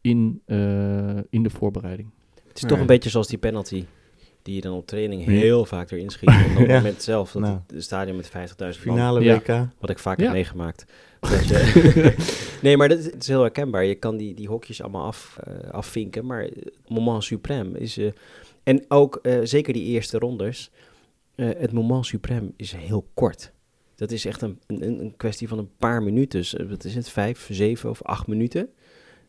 in, 0.00 0.42
uh, 0.46 1.16
in 1.30 1.42
de 1.42 1.50
voorbereiding. 1.50 2.10
Het 2.48 2.62
is 2.62 2.68
toch 2.68 2.78
een 2.78 2.86
beetje 2.86 3.10
zoals 3.10 3.28
die 3.28 3.38
penalty 3.38 3.84
die 4.42 4.54
je 4.54 4.60
dan 4.60 4.76
op 4.76 4.86
training 4.86 5.24
Ja. 5.24 5.30
heel 5.30 5.64
vaak 5.64 5.90
erin 5.90 6.10
schiet. 6.10 6.28
En 6.28 6.50
op 6.50 6.56
het 6.58 6.66
Ja. 6.70 6.76
moment 6.76 7.02
zelf, 7.02 7.32
dat 7.32 7.42
Nou. 7.42 7.58
het, 7.74 7.82
stadion 7.84 8.16
met 8.16 8.28
50.000 8.30 8.56
man, 8.58 8.72
Finale 8.72 9.20
Ja. 9.20 9.34
WK. 9.38 9.68
wat 9.80 9.90
ik 9.90 9.98
vaak 9.98 10.18
Ja. 10.18 10.24
heb 10.24 10.32
meegemaakt. 10.32 10.84
Dat 11.20 11.48
je- 11.48 12.14
nee, 12.62 12.76
maar 12.76 12.88
dat 12.88 12.98
is, 12.98 13.04
het 13.04 13.22
is 13.22 13.28
heel 13.28 13.40
herkenbaar. 13.40 13.84
Je 13.84 13.94
kan 13.94 14.16
die, 14.16 14.34
die 14.34 14.48
hokjes 14.48 14.82
allemaal 14.82 15.04
af, 15.06 15.38
eh, 15.44 15.70
afvinken, 15.70 16.26
maar 16.26 16.44
eh, 16.44 16.50
moment 16.86 17.32
suprême 17.34 17.78
is... 17.78 17.98
eh, 17.98 18.10
en 18.62 18.84
ook, 18.88 19.18
eh, 19.22 19.38
zeker 19.42 19.72
die 19.72 19.84
eerste 19.84 20.18
rondes, 20.18 20.70
eh, 21.34 21.48
het 21.58 21.72
moment 21.72 22.12
suprême 22.16 22.56
is 22.56 22.72
heel 22.72 23.06
kort. 23.14 23.52
Dat 23.96 24.10
is 24.10 24.24
echt 24.24 24.42
een, 24.42 24.58
een, 24.66 25.00
een 25.00 25.14
kwestie 25.16 25.48
van 25.48 25.58
een 25.58 25.70
paar 25.78 26.02
minuten. 26.02 26.38
Dus, 26.38 26.54
eh, 26.56 26.66
wat 26.68 26.84
is 26.84 26.94
het, 26.94 27.08
vijf, 27.08 27.48
zeven 27.50 27.90
of 27.90 28.02
acht 28.02 28.26
minuten? 28.26 28.68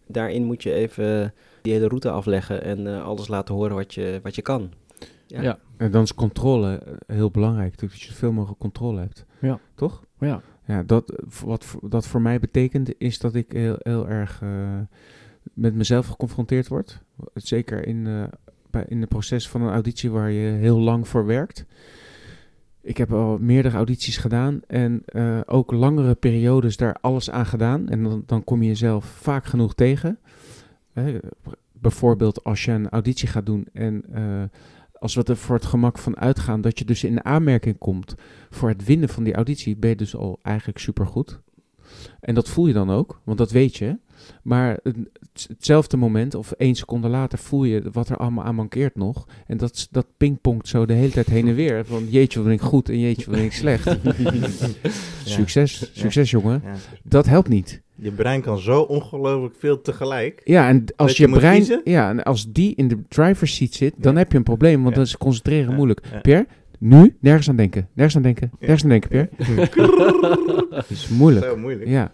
Daarin 0.07 0.43
moet 0.43 0.63
je 0.63 0.73
even 0.73 1.33
die 1.61 1.73
hele 1.73 1.87
route 1.87 2.09
afleggen 2.09 2.63
en 2.63 2.87
eh, 2.87 3.05
alles 3.05 3.27
laten 3.27 3.55
horen 3.55 3.75
wat 3.75 3.93
je, 3.93 4.19
wat 4.23 4.35
je 4.35 4.41
kan. 4.41 4.71
Ja. 5.33 5.41
Ja. 5.41 5.59
En 5.77 5.91
dan 5.91 6.03
is 6.03 6.13
controle 6.13 6.99
heel 7.07 7.31
belangrijk, 7.31 7.71
natuurlijk, 7.71 7.91
dat 7.91 8.01
je 8.01 8.11
zoveel 8.11 8.31
mogelijk 8.31 8.59
controle 8.59 8.99
hebt. 8.99 9.25
Ja. 9.39 9.59
Toch? 9.75 10.03
Ja. 10.19 10.41
Ja, 10.65 10.83
dat, 10.83 11.23
wat 11.43 11.77
dat 11.81 12.07
voor 12.07 12.21
mij 12.21 12.39
betekent, 12.39 12.93
is 12.97 13.19
dat 13.19 13.35
ik 13.35 13.51
heel, 13.51 13.75
heel 13.79 14.09
erg 14.09 14.41
eh, 14.41 14.79
met 15.53 15.73
mezelf 15.73 16.07
geconfronteerd 16.07 16.67
word. 16.67 17.01
Zeker 17.33 17.87
in, 17.87 18.07
eh 18.07 18.23
bij, 18.73 18.85
in 18.87 18.99
het 18.99 19.09
proces 19.09 19.49
van 19.49 19.61
een 19.61 19.73
auditie 19.73 20.11
waar 20.11 20.31
je 20.31 20.51
heel 20.51 20.79
lang 20.79 21.07
voor 21.07 21.25
werkt. 21.25 21.65
Ik 22.81 22.97
heb 22.97 23.13
al 23.13 23.37
meerdere 23.37 23.75
audities 23.75 24.17
gedaan 24.17 24.61
en 24.67 25.01
eh, 25.05 25.39
ook 25.45 25.71
langere 25.71 26.15
periodes 26.15 26.77
daar 26.77 26.97
alles 27.01 27.29
aan 27.29 27.45
gedaan. 27.45 27.89
En 27.89 28.03
dan, 28.03 28.23
dan 28.25 28.43
kom 28.43 28.61
je 28.61 28.67
jezelf 28.67 29.05
vaak 29.05 29.45
genoeg 29.45 29.75
tegen. 29.75 30.19
Hè, 30.93 31.17
bijvoorbeeld 31.71 32.43
als 32.43 32.65
je 32.65 32.71
een 32.71 32.89
auditie 32.89 33.27
gaat 33.27 33.45
doen 33.45 33.67
en 33.73 34.03
eh, 34.11 34.43
als 35.03 35.15
we 35.15 35.23
er 35.23 35.37
voor 35.37 35.55
het 35.55 35.65
gemak 35.65 35.97
van 35.97 36.17
uitgaan 36.17 36.61
dat 36.61 36.79
je 36.79 36.85
dus 36.85 37.03
in 37.03 37.25
aanmerking 37.25 37.77
komt 37.77 38.15
voor 38.49 38.69
het 38.69 38.85
winnen 38.85 39.09
van 39.09 39.23
die 39.23 39.33
auditie, 39.33 39.75
ben 39.75 39.89
je 39.89 39.95
dus 39.95 40.15
al 40.15 40.39
eigenlijk 40.41 40.79
supergoed. 40.79 41.39
En 42.19 42.35
dat 42.35 42.49
voel 42.49 42.67
je 42.67 42.73
dan 42.73 42.91
ook, 42.91 43.21
want 43.23 43.37
dat 43.37 43.51
weet 43.51 43.75
je. 43.75 43.97
Maar 44.43 44.79
hetzelfde 45.47 45.97
moment, 45.97 46.35
of 46.35 46.51
één 46.51 46.75
seconde 46.75 47.07
later, 47.07 47.37
voel 47.39 47.63
je 47.63 47.81
wat 47.91 48.09
er 48.09 48.17
allemaal 48.17 48.43
aan 48.43 48.55
mankeert 48.55 48.95
nog. 48.95 49.27
En 49.47 49.57
dat, 49.57 49.87
dat 49.91 50.05
pingpongt 50.17 50.67
zo 50.67 50.85
de 50.85 50.93
hele 50.93 51.11
tijd 51.11 51.27
heen 51.27 51.47
en 51.47 51.55
weer. 51.55 51.85
Van 51.85 52.09
jeetje, 52.09 52.39
wat 52.39 52.47
ben 52.47 52.57
ik 52.57 52.61
goed 52.61 52.89
en 52.89 52.99
jeetje, 52.99 53.25
wat 53.25 53.35
ben 53.35 53.45
ik 53.45 53.53
slecht. 53.53 53.97
Succes, 55.25 55.91
succes 55.93 56.31
jongen. 56.31 56.61
Ja. 56.63 56.73
Dat 57.03 57.25
helpt 57.25 57.49
niet. 57.49 57.82
Je 58.03 58.11
brein 58.11 58.41
kan 58.41 58.57
zo 58.59 58.81
ongelooflijk 58.81 59.55
veel 59.57 59.81
tegelijk. 59.81 60.41
Ja, 60.43 60.67
en 60.67 60.85
als 60.95 61.17
je, 61.17 61.29
brein, 61.29 61.55
kiezen? 61.57 61.81
ja, 61.83 62.09
en 62.09 62.23
als 62.23 62.51
die 62.51 62.75
in 62.75 62.87
de 62.87 62.97
driver's 63.07 63.55
seat 63.55 63.73
zit, 63.73 63.93
dan 63.97 64.13
Ja. 64.13 64.19
heb 64.19 64.31
je 64.31 64.37
een 64.37 64.43
probleem, 64.43 64.75
want 64.77 64.89
Ja. 64.89 64.95
dan 64.95 65.03
is 65.03 65.17
concentreren 65.17 65.69
Ja. 65.69 65.75
moeilijk. 65.75 66.01
Ja. 66.11 66.19
Pierre, 66.19 66.47
nu 66.79 67.15
nergens 67.19 67.49
aan 67.49 67.55
denken, 67.55 67.87
nergens 67.93 68.15
aan 68.15 68.21
denken, 68.21 68.51
nergens 68.59 68.83
aan 68.83 68.89
denken, 68.89 69.09
Pierre. 69.09 69.29
Dat 70.69 70.89
is 70.89 71.07
moeilijk. 71.07 71.45
Zo 71.45 71.57
moeilijk. 71.57 71.89
Ja. 71.89 72.11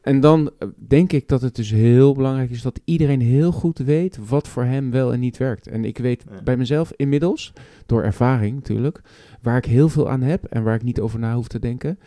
En 0.00 0.20
dan 0.20 0.50
eh, 0.58 0.68
denk 0.88 1.12
ik 1.12 1.28
dat 1.28 1.42
het 1.42 1.54
dus 1.56 1.70
heel 1.70 2.14
belangrijk 2.14 2.50
is 2.50 2.62
dat 2.62 2.80
iedereen 2.84 3.20
heel 3.20 3.52
goed 3.52 3.78
weet 3.78 4.18
wat 4.28 4.48
voor 4.48 4.64
hem 4.64 4.90
wel 4.90 5.12
en 5.12 5.20
niet 5.20 5.36
werkt. 5.36 5.66
En 5.66 5.84
ik 5.84 5.98
weet 5.98 6.24
bij 6.44 6.56
mezelf 6.56 6.92
inmiddels, 6.96 7.52
door 7.86 8.02
ervaring 8.02 8.54
natuurlijk, 8.54 9.00
waar 9.42 9.56
ik 9.56 9.64
heel 9.64 9.88
veel 9.88 10.10
aan 10.10 10.22
heb 10.22 10.44
en 10.44 10.62
waar 10.62 10.74
ik 10.74 10.82
niet 10.82 11.00
over 11.00 11.18
na 11.18 11.34
hoef 11.34 11.48
te 11.48 11.58
denken. 11.58 11.98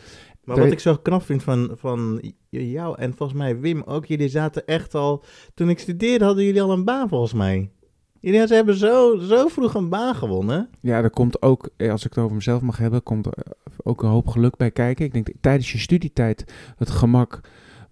Maar 0.45 0.59
wat 0.59 0.71
ik 0.71 0.79
zo 0.79 0.95
knap 0.95 1.23
vind 1.23 1.43
van, 1.43 1.71
van 1.73 2.21
jou 2.49 2.97
en 2.99 3.13
volgens 3.15 3.39
mij 3.39 3.59
Wim 3.59 3.83
ook, 3.85 4.05
jullie 4.05 4.29
zaten 4.29 4.65
echt 4.65 4.95
al... 4.95 5.23
Toen 5.53 5.69
ik 5.69 5.79
studeerde 5.79 6.25
hadden 6.25 6.43
jullie 6.43 6.61
al 6.61 6.71
een 6.71 6.83
baan 6.83 7.09
volgens 7.09 7.33
mij. 7.33 7.69
Jullie 8.19 8.47
ze 8.47 8.53
hebben 8.53 8.75
zo, 8.75 9.17
zo 9.17 9.47
vroeg 9.47 9.73
een 9.73 9.89
baan 9.89 10.15
gewonnen. 10.15 10.69
Ja, 10.81 11.01
er 11.01 11.09
komt 11.09 11.41
ook, 11.41 11.69
eh, 11.77 11.91
als 11.91 12.05
ik 12.05 12.13
het 12.13 12.23
over 12.23 12.35
mezelf 12.35 12.61
mag 12.61 12.77
hebben, 12.77 13.03
komt 13.03 13.25
er 13.25 13.33
ook 13.83 14.03
een 14.03 14.09
hoop 14.09 14.27
geluk 14.27 14.57
bij 14.57 14.71
kijken. 14.71 15.05
Ik 15.05 15.13
denk 15.13 15.27
tijdens 15.41 15.71
je 15.71 15.77
studietijd 15.77 16.53
het 16.77 16.89
gemak 16.89 17.41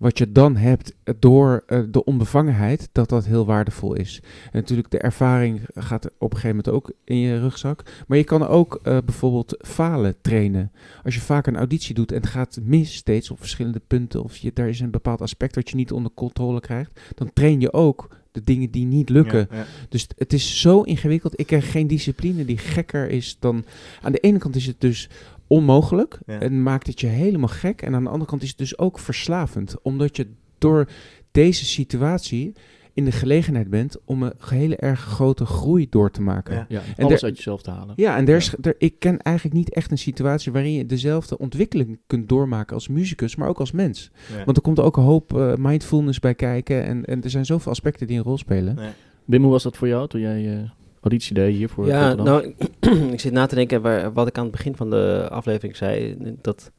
wat 0.04 0.18
je 0.18 0.32
dan 0.32 0.56
hebt 0.56 0.96
door 1.20 1.64
eh, 1.68 1.80
de 1.90 2.04
onbevangenheid, 2.04 2.90
dat 2.92 3.10
dat 3.10 3.26
heel 3.26 3.46
waardevol 3.46 3.94
is. 3.94 4.22
En 4.24 4.60
natuurlijk 4.60 4.92
de 4.92 4.98
ervaring 4.98 5.62
gaat 5.74 6.06
op 6.06 6.32
een 6.34 6.38
gegeven 6.40 6.50
moment 6.50 6.70
ook 6.70 6.92
in 7.04 7.18
je 7.18 7.40
rugzak. 7.40 7.84
Maar 8.08 8.18
je 8.18 8.24
kan 8.24 8.48
ook 8.48 8.80
eh, 8.84 8.98
bijvoorbeeld 9.06 9.58
falen 9.60 10.16
trainen. 10.22 10.72
Als 11.04 11.16
je 11.16 11.22
vaak 11.22 11.48
een 11.48 11.58
auditie 11.58 11.96
doet 11.96 12.12
en 12.12 12.18
het 12.18 12.30
gaat 12.30 12.60
mis 12.64 12.96
steeds 12.96 13.32
op 13.32 13.40
verschillende 13.40 13.82
punten, 13.88 14.24
of 14.24 14.38
je, 14.38 14.52
daar 14.54 14.70
is 14.70 14.80
een 14.80 14.92
bepaald 14.92 15.22
aspect 15.22 15.54
dat 15.54 15.70
je 15.70 15.76
niet 15.76 15.92
onder 15.92 16.12
controle 16.14 16.60
krijgt, 16.60 17.00
dan 17.16 17.34
train 17.34 17.60
je 17.60 17.74
ook 17.74 18.10
de 18.34 18.44
dingen 18.44 18.72
die 18.72 18.86
niet 18.86 19.10
lukken. 19.10 19.48
Ja, 19.52 19.58
ja. 19.58 19.66
Dus 19.90 20.08
het 20.18 20.34
is 20.34 20.62
zo 20.62 20.82
ingewikkeld. 20.82 21.40
Ik 21.40 21.48
ken 21.48 21.62
geen 21.62 21.88
discipline 21.88 22.46
die 22.46 22.58
gekker 22.58 23.10
is 23.10 23.38
dan... 23.40 23.66
Aan 24.02 24.12
de 24.12 24.20
ene 24.20 24.38
kant 24.38 24.56
is 24.56 24.66
het 24.66 24.82
dus 24.82 25.10
onmogelijk 25.48 26.20
Ja. 26.26 26.40
en 26.40 26.64
maakt 26.64 26.88
het 26.88 27.00
je 27.00 27.08
helemaal 27.08 27.48
gek. 27.48 27.82
En 27.82 27.96
aan 27.96 28.04
de 28.04 28.10
andere 28.10 28.30
kant 28.30 28.42
is 28.44 28.50
het 28.50 28.58
dus 28.58 28.78
ook 28.78 29.00
verslavend. 29.00 29.76
Omdat 29.82 30.18
je 30.18 30.28
door 30.58 30.90
deze 31.32 31.66
situatie 31.66 32.54
in 32.96 33.06
de 33.06 33.12
gelegenheid 33.12 33.70
bent 33.70 33.98
om 34.06 34.24
een 34.24 34.34
hele 34.46 34.76
erg 34.76 35.00
grote 35.00 35.46
groei 35.46 35.88
door 35.90 36.12
te 36.12 36.22
maken. 36.22 36.54
Ja. 36.56 36.66
Ja, 36.70 36.80
Ja, 36.80 36.94
En 36.96 37.06
alles 37.06 37.20
der- 37.20 37.30
uit 37.30 37.38
jezelf 37.38 37.62
te 37.62 37.72
halen. 37.72 37.96
en 37.96 38.28
er 38.28 38.36
is, 38.36 38.54
er, 38.62 38.76
ik 38.78 39.00
ken 39.00 39.18
eigenlijk 39.22 39.56
niet 39.56 39.74
echt 39.74 39.92
een 39.92 39.98
situatie 39.98 40.52
waarin 40.52 40.74
je 40.74 40.86
dezelfde 40.86 41.38
ontwikkeling 41.38 42.00
kunt 42.08 42.30
doormaken 42.30 42.74
als 42.76 42.88
muzikus, 42.88 43.36
maar 43.36 43.48
ook 43.48 43.60
als 43.60 43.72
mens. 43.72 44.12
Ja. 44.38 44.44
Want 44.46 44.58
er 44.58 44.64
komt 44.64 44.80
ook 44.80 44.98
een 44.98 45.04
hoop 45.04 45.38
eh, 45.38 45.54
mindfulness 45.56 46.20
bij 46.20 46.36
kijken 46.36 46.84
en, 46.86 47.06
en 47.06 47.24
er 47.24 47.30
zijn 47.30 47.46
zoveel 47.46 47.72
aspecten 47.72 48.08
die 48.08 48.18
een 48.18 48.24
rol 48.24 48.38
spelen. 48.38 48.76
Ja. 48.80 48.94
Wim, 49.26 49.42
hoe 49.42 49.52
was 49.52 49.64
dat 49.64 49.78
voor 49.78 49.88
jou 49.88 50.08
toen 50.08 50.22
jij 50.22 50.58
eh, 50.58 50.70
auditie 51.04 51.34
deed 51.34 51.56
hier 51.56 51.70
voor 51.70 51.88
Ja, 51.88 52.14
nou, 52.14 52.56
ik 53.14 53.20
zit 53.20 53.32
na 53.32 53.46
te 53.46 53.56
denken 53.56 53.82
waar, 53.82 54.14
wat 54.14 54.28
ik 54.28 54.38
aan 54.38 54.44
het 54.44 54.52
begin 54.52 54.76
van 54.76 54.90
de 54.90 55.28
aflevering 55.30 55.76
zei. 55.76 56.18
Dat 56.42 56.72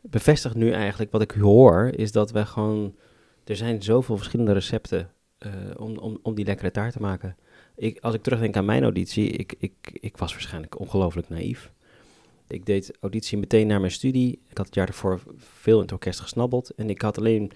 bevestigt 0.00 0.54
nu 0.54 0.70
eigenlijk 0.70 1.12
wat 1.12 1.22
ik 1.22 1.30
hoor, 1.30 1.90
is 1.96 2.12
dat 2.12 2.30
we 2.30 2.46
gewoon... 2.46 2.94
Er 3.44 3.56
zijn 3.56 3.82
zoveel 3.82 4.16
verschillende 4.16 4.52
recepten 4.52 5.10
eh, 5.38 5.50
om, 5.76 5.98
om, 5.98 6.18
om 6.22 6.34
die 6.34 6.44
lekkere 6.44 6.70
taart 6.70 6.92
te 6.92 7.00
maken. 7.00 7.36
Ik, 7.76 7.98
als 8.00 8.14
ik 8.14 8.22
terugdenk 8.22 8.56
aan 8.56 8.64
mijn 8.64 8.82
auditie, 8.82 9.30
ik, 9.30 9.54
ik, 9.58 9.74
ik 9.92 10.16
was 10.16 10.32
waarschijnlijk 10.32 10.78
ongelooflijk 10.78 11.28
naïef. 11.28 11.72
Ik 12.48 12.66
deed 12.66 12.92
auditie 13.00 13.38
meteen 13.38 13.66
na 13.66 13.78
mijn 13.78 13.92
studie. 13.92 14.40
Ik 14.48 14.56
had 14.56 14.66
het 14.66 14.74
jaar 14.74 14.88
ervoor 14.88 15.20
veel 15.36 15.76
in 15.76 15.82
het 15.82 15.92
orkest 15.92 16.20
gesnabbeld. 16.20 16.70
En 16.70 16.90
ik 16.90 17.02
had 17.02 17.18
alleen 17.18 17.52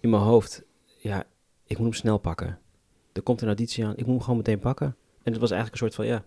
in 0.00 0.10
mijn 0.10 0.22
hoofd, 0.22 0.62
ja, 0.98 1.24
ik 1.66 1.76
moet 1.76 1.86
hem 1.86 1.96
snel 1.96 2.18
pakken. 2.18 2.58
Er 3.12 3.22
komt 3.22 3.40
een 3.40 3.46
auditie 3.46 3.84
aan, 3.84 3.92
ik 3.92 3.98
moet 3.98 4.14
hem 4.14 4.20
gewoon 4.20 4.36
meteen 4.36 4.58
pakken. 4.58 4.96
En 5.22 5.32
het 5.32 5.40
was 5.40 5.50
eigenlijk 5.50 5.82
een 5.82 5.88
soort 5.88 5.94
van, 5.94 6.06
ja, 6.06 6.24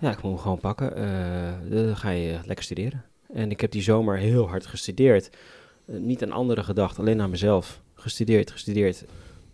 ja, 0.00 0.10
ik 0.10 0.22
moet 0.22 0.32
hem 0.32 0.40
gewoon 0.40 0.58
pakken. 0.58 0.96
Eh, 0.96 1.84
dan 1.84 1.96
ga 1.96 2.10
je 2.10 2.38
lekker 2.44 2.64
studeren. 2.64 3.04
En 3.32 3.50
ik 3.50 3.60
heb 3.60 3.70
die 3.70 3.82
zomer 3.82 4.16
heel 4.16 4.48
hard 4.48 4.66
gestudeerd. 4.66 5.30
Eh, 5.84 5.96
niet 5.96 6.22
aan 6.22 6.32
anderen 6.32 6.64
gedacht, 6.64 6.98
alleen 6.98 7.20
aan 7.20 7.30
mezelf. 7.30 7.82
Gestudeerd, 7.94 8.50
gestudeerd. 8.50 9.04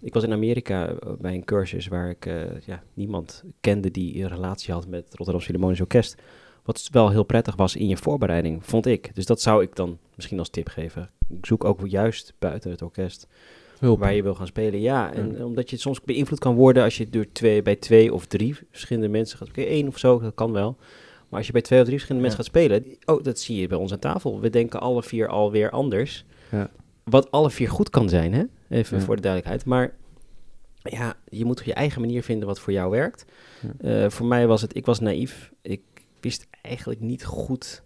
Ik 0.01 0.15
was 0.15 0.23
in 0.23 0.33
Amerika 0.33 0.89
eh, 0.89 1.13
bij 1.19 1.35
een 1.35 1.45
cursus 1.45 1.87
waar 1.87 2.11
ik 2.11 2.25
ja, 2.65 2.83
niemand 2.95 3.45
kende 3.61 3.91
die 3.91 4.23
een 4.23 4.29
relatie 4.29 4.75
had 4.75 4.87
met 4.87 5.05
het 5.05 5.15
Rotterdam 5.15 5.45
Philharmonisch 5.45 5.81
Orkest. 5.81 6.23
Wat 6.65 6.89
wel 6.93 7.11
heel 7.11 7.25
prettig 7.25 7.57
was 7.57 7.77
in 7.77 7.89
je 7.89 7.97
voorbereiding, 7.97 8.67
vond 8.67 8.87
ik. 8.87 9.15
Dus 9.15 9.27
dat 9.27 9.41
zou 9.41 9.63
ik 9.63 9.77
dan 9.77 9.99
misschien 10.15 10.39
als 10.39 10.49
tip 10.49 10.69
geven. 10.69 11.11
Ik 11.29 11.47
zoek 11.47 11.65
ook 11.65 11.81
juist 11.87 12.35
buiten 12.39 12.71
het 12.71 12.83
orkest 12.83 13.27
Hulp. 13.79 13.99
waar 13.99 14.15
je 14.15 14.23
wil 14.23 14.35
gaan 14.35 14.47
spelen. 14.47 14.81
Ja, 14.81 15.13
en 15.13 15.45
omdat 15.45 15.71
je 15.71 15.77
soms 15.77 16.01
beïnvloed 16.01 16.39
kan 16.39 16.55
worden 16.55 16.83
als 16.85 16.97
je 16.97 17.11
door 17.11 17.27
twee, 17.33 17.63
bij 17.63 17.77
twee 17.77 18.13
of 18.15 18.27
drie 18.27 18.57
verschillende 18.71 19.09
mensen 19.09 19.39
gaat. 19.39 19.49
Oké, 19.49 19.63
één 19.63 19.89
of 19.89 19.99
zo, 19.99 20.21
dat 20.21 20.35
kan 20.35 20.53
wel. 20.53 20.77
Maar 21.29 21.39
als 21.39 21.47
je 21.47 21.53
bij 21.53 21.63
twee 21.63 21.79
of 21.81 21.85
drie 21.87 21.99
verschillende 21.99 22.29
Ja. 22.29 22.37
mensen 22.37 22.55
gaat 22.55 22.79
spelen, 22.81 23.17
oh, 23.19 23.25
dat 23.25 23.39
zie 23.39 23.61
je 23.61 23.67
bij 23.67 23.79
ons 23.79 23.93
aan 23.93 23.99
tafel. 23.99 24.41
We 24.41 24.51
denken 24.51 24.81
alle 24.81 25.03
vier 25.03 25.29
alweer 25.29 25.71
anders. 25.71 26.25
Ja. 26.51 26.71
Wat 27.05 27.31
alle 27.31 27.51
vier 27.51 27.69
goed 27.71 27.91
kan 27.91 28.09
zijn, 28.09 28.33
hè? 28.35 28.43
Even 28.69 29.01
voor 29.01 29.17
de 29.17 29.23
duidelijkheid. 29.23 29.65
Maar 29.65 29.95
ja, 30.83 31.15
je 31.29 31.45
moet 31.45 31.59
op 31.61 31.67
je 31.67 31.75
eigen 31.75 32.01
manier 32.01 32.23
vinden 32.23 32.47
wat 32.49 32.61
voor 32.61 32.73
jou 32.73 32.91
werkt. 32.91 33.25
Eh, 33.79 34.09
voor 34.09 34.27
mij 34.27 34.47
was 34.47 34.63
het, 34.63 34.77
ik 34.77 34.87
was 34.87 35.01
naïef. 35.01 35.53
Ik 35.63 35.81
wist 36.21 36.47
eigenlijk 36.63 37.01
niet 37.01 37.25
goed 37.25 37.83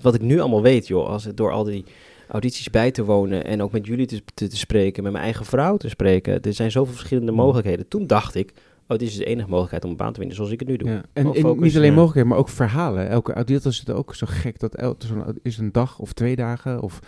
wat 0.00 0.14
ik 0.14 0.20
nu 0.20 0.40
allemaal 0.40 0.62
weet, 0.62 0.86
joh. 0.86 1.08
Als 1.08 1.24
het 1.24 1.36
door 1.36 1.52
al 1.52 1.64
die 1.64 1.84
audities 2.28 2.70
bij 2.70 2.90
te 2.90 3.04
wonen 3.04 3.44
en 3.44 3.62
ook 3.62 3.72
met 3.72 3.86
jullie 3.86 4.06
te, 4.06 4.22
te, 4.34 4.48
te 4.48 4.56
spreken, 4.56 5.02
met 5.02 5.12
mijn 5.12 5.24
eigen 5.24 5.44
vrouw 5.44 5.76
te 5.76 5.88
spreken. 5.88 6.42
Er 6.42 6.52
zijn 6.52 6.70
zoveel 6.70 6.94
verschillende 6.94 7.32
mogelijkheden. 7.32 7.88
Toen 7.88 8.06
dacht 8.06 8.34
ik, 8.34 8.52
oh, 8.88 8.98
dit 8.98 9.08
is 9.08 9.16
de 9.16 9.24
enige 9.24 9.48
mogelijkheid 9.48 9.84
om 9.84 9.90
een 9.90 9.96
baan 9.96 10.12
te 10.12 10.18
winnen 10.18 10.36
zoals 10.36 10.50
ik 10.50 10.58
het 10.58 10.68
nu 10.68 10.76
doe. 10.76 10.88
Ja. 10.88 11.02
En, 11.12 11.26
niet 11.26 11.36
alleen 11.44 11.64
ja. 11.66 11.74
mogelijkheden, 11.74 12.28
maar 12.28 12.38
ook 12.38 12.48
verhalen. 12.48 13.08
Elke 13.08 13.32
auditie 13.32 13.70
is 13.70 13.78
het 13.78 13.90
ook 13.90 14.14
zo 14.14 14.26
gek 14.30 14.58
dat 14.58 14.96
zo'n 14.98 15.38
is 15.42 15.58
een 15.58 15.72
dag 15.72 15.98
of 15.98 16.12
twee 16.12 16.36
dagen 16.36 16.82
of 16.82 17.00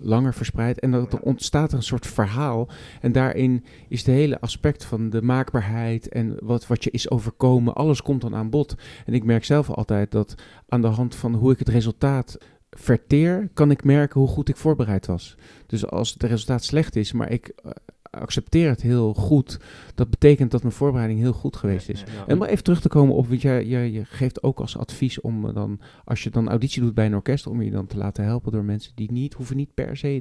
langer 0.00 0.34
verspreid. 0.34 0.80
En 0.80 0.90
dan 0.90 1.06
dan 1.08 1.20
ontstaat 1.20 1.70
er 1.70 1.76
een 1.76 1.82
soort 1.82 2.06
verhaal. 2.06 2.68
En 3.00 3.12
daarin 3.12 3.64
is 3.88 4.04
de 4.04 4.12
hele 4.12 4.40
aspect 4.40 4.84
van 4.84 5.10
de 5.10 5.22
maakbaarheid 5.22 6.08
en 6.08 6.36
wat, 6.42 6.66
wat 6.66 6.84
je 6.84 6.90
is 6.90 7.10
overkomen, 7.10 7.74
alles 7.74 8.02
komt 8.02 8.20
dan 8.20 8.34
aan 8.34 8.50
bod. 8.50 8.74
En 9.06 9.14
ik 9.14 9.24
merk 9.24 9.44
zelf 9.44 9.70
altijd 9.70 10.10
dat 10.10 10.34
aan 10.68 10.82
de 10.82 10.86
hand 10.86 11.14
van 11.14 11.34
hoe 11.34 11.52
ik 11.52 11.58
het 11.58 11.68
resultaat 11.68 12.38
verteer, 12.70 13.50
kan 13.54 13.70
ik 13.70 13.84
merken 13.84 14.20
hoe 14.20 14.28
goed 14.28 14.48
ik 14.48 14.56
voorbereid 14.56 15.06
was. 15.06 15.36
Dus 15.66 15.86
als 15.86 16.12
het 16.12 16.22
resultaat 16.22 16.64
slecht 16.64 16.96
is, 16.96 17.12
maar 17.12 17.30
ik 17.30 17.48
eh, 17.48 17.70
accepteer 18.10 18.68
het 18.68 18.82
heel 18.82 19.14
goed. 19.14 19.58
Dat 19.94 20.10
betekent 20.10 20.50
dat 20.50 20.62
mijn 20.62 20.74
voorbereiding 20.74 21.20
heel 21.20 21.32
goed 21.32 21.56
geweest 21.56 21.88
is. 21.88 22.00
Ja. 22.00 22.26
En 22.26 22.36
om 22.36 22.42
even 22.42 22.64
terug 22.64 22.80
te 22.80 22.88
komen 22.88 23.14
op, 23.14 23.28
want 23.28 23.42
je, 23.42 23.50
je, 23.68 23.92
je 23.92 24.04
geeft 24.04 24.42
ook 24.42 24.60
als 24.60 24.76
advies 24.76 25.20
om 25.20 25.46
eh, 25.46 25.54
dan, 25.54 25.80
als 26.04 26.22
je 26.22 26.30
dan 26.30 26.48
auditie 26.48 26.82
doet 26.82 26.94
bij 26.94 27.06
een 27.06 27.14
orkest, 27.14 27.46
om 27.46 27.62
je 27.62 27.70
dan 27.70 27.86
te 27.86 27.96
laten 27.96 28.24
helpen 28.24 28.52
door 28.52 28.64
mensen 28.64 28.92
die 28.94 29.12
niet, 29.12 29.34
hoeven 29.34 29.56
niet 29.56 29.74
per 29.74 29.96
se 29.96 30.14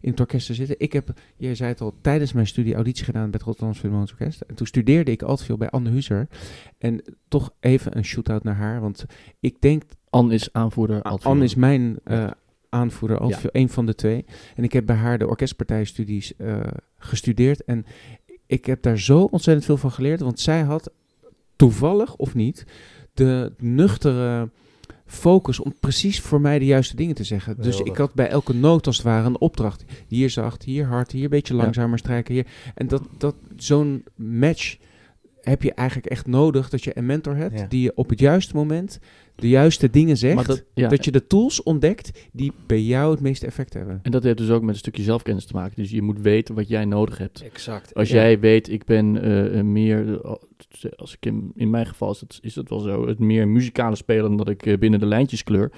in 0.00 0.10
het 0.10 0.20
orkest 0.20 0.46
te 0.46 0.54
zitten. 0.54 0.76
Ik 0.78 0.92
heb, 0.92 1.12
je 1.36 1.54
zei 1.54 1.70
het 1.70 1.80
al, 1.80 1.94
tijdens 2.00 2.32
mijn 2.32 2.46
studie 2.46 2.74
auditie 2.74 3.04
gedaan 3.04 3.22
bij 3.30 3.32
het 3.32 3.42
Rotterdamse 3.42 3.80
Philharmonisch 3.80 4.12
Orkest. 4.12 4.40
En 4.40 4.54
toen 4.54 4.66
studeerde 4.66 5.10
ik 5.10 5.22
altijd 5.22 5.46
veel 5.46 5.56
bij 5.56 5.70
Anne 5.70 5.90
Huzer. 5.90 6.28
En 6.78 7.02
toch 7.28 7.54
even 7.60 7.96
een 7.96 8.04
shoot-out 8.04 8.44
naar 8.44 8.54
haar, 8.56 8.80
want 8.80 9.04
ik 9.40 9.60
denk 9.60 9.82
Anne 10.10 10.34
is 10.34 10.52
aanvoerder. 10.52 11.02
Altviol. 11.02 11.32
Anne 11.32 11.44
is 11.44 11.54
mijn 11.54 11.98
eh, 12.04 12.30
aanvoerder, 12.68 13.18
als 13.18 13.42
Ja. 13.42 13.48
een 13.52 13.68
van 13.68 13.86
de 13.86 13.94
twee. 13.94 14.24
En 14.56 14.64
ik 14.64 14.72
heb 14.72 14.86
bij 14.86 14.96
haar 14.96 15.18
de 15.18 15.26
orkestpartijstudies 15.26 16.36
eh, 16.36 16.60
gestudeerd. 17.04 17.64
En 17.64 17.86
ik 18.46 18.64
heb 18.64 18.82
daar 18.82 18.98
zo 18.98 19.22
ontzettend 19.22 19.66
veel 19.66 19.76
van 19.76 19.90
geleerd. 19.90 20.20
Want 20.20 20.40
zij 20.40 20.62
had 20.62 20.90
toevallig 21.56 22.16
of 22.16 22.34
niet 22.34 22.64
de 23.14 23.52
nuchtere 23.58 24.50
focus 25.06 25.60
om 25.60 25.74
precies 25.80 26.20
voor 26.20 26.40
mij 26.40 26.58
de 26.58 26.64
juiste 26.64 26.96
dingen 26.96 27.14
te 27.14 27.24
zeggen. 27.24 27.56
Dus 27.62 27.80
ik 27.80 27.96
had 27.96 28.14
bij 28.14 28.28
elke 28.28 28.54
noot 28.54 28.86
als 28.86 28.96
het 28.96 29.06
ware 29.06 29.26
een 29.26 29.40
opdracht. 29.40 29.84
Hier 30.08 30.30
zacht, 30.30 30.62
hier 30.62 30.86
hard, 30.86 31.10
hier 31.12 31.24
een 31.24 31.30
beetje 31.30 31.54
Ja. 31.54 31.62
langzamer 31.62 31.98
strijken. 31.98 32.34
Hier. 32.34 32.46
En 32.74 32.88
dat, 32.88 33.02
dat, 33.18 33.34
zo'n 33.56 34.04
match 34.16 34.76
heb 35.40 35.62
je 35.62 35.72
eigenlijk 35.74 36.08
echt 36.08 36.26
nodig 36.26 36.68
dat 36.70 36.84
je 36.84 36.98
een 36.98 37.06
mentor 37.06 37.36
hebt 37.36 37.58
Ja. 37.58 37.66
die 37.66 37.82
je 37.82 37.92
op 37.94 38.08
het 38.08 38.18
juiste 38.18 38.54
moment 38.54 38.98
de 39.36 39.48
juiste 39.48 39.90
dingen 39.90 40.16
zegt. 40.16 40.46
Dat, 40.46 40.64
ja, 40.74 40.88
Dat 40.88 41.04
je 41.04 41.10
de 41.10 41.26
tools 41.26 41.62
ontdekt 41.62 42.28
die 42.32 42.52
bij 42.66 42.82
jou 42.82 43.10
het 43.10 43.20
meeste 43.20 43.46
effect 43.46 43.74
hebben. 43.74 44.00
En 44.02 44.10
dat 44.10 44.22
heeft 44.22 44.38
dus 44.38 44.50
ook 44.50 44.60
met 44.62 44.70
een 44.70 44.78
stukje 44.80 45.02
zelfkennis 45.02 45.44
te 45.44 45.52
maken. 45.54 45.76
Dus 45.76 45.90
je 45.90 46.02
moet 46.02 46.20
weten 46.20 46.54
wat 46.54 46.68
jij 46.68 46.84
nodig 46.84 47.18
hebt. 47.18 47.42
Exact. 47.42 47.94
Als 47.94 48.08
Ja. 48.08 48.14
jij 48.14 48.40
weet, 48.40 48.68
ik 48.70 48.84
ben 48.84 49.22
eh, 49.52 49.62
meer, 49.62 50.20
eh, 50.24 50.32
als 50.96 51.12
ik 51.14 51.26
in, 51.26 51.52
in 51.54 51.70
mijn 51.70 51.86
geval 51.86 52.10
is 52.10 52.20
het, 52.20 52.38
is 52.42 52.54
het 52.54 52.68
wel 52.68 52.78
zo, 52.80 53.06
het 53.06 53.18
meer 53.18 53.48
muzikale 53.48 53.96
speler 53.96 54.22
dan 54.22 54.36
dat 54.36 54.48
ik 54.48 54.66
eh, 54.66 54.78
binnen 54.78 55.00
de 55.00 55.06
lijntjes 55.06 55.44
kleur. 55.44 55.72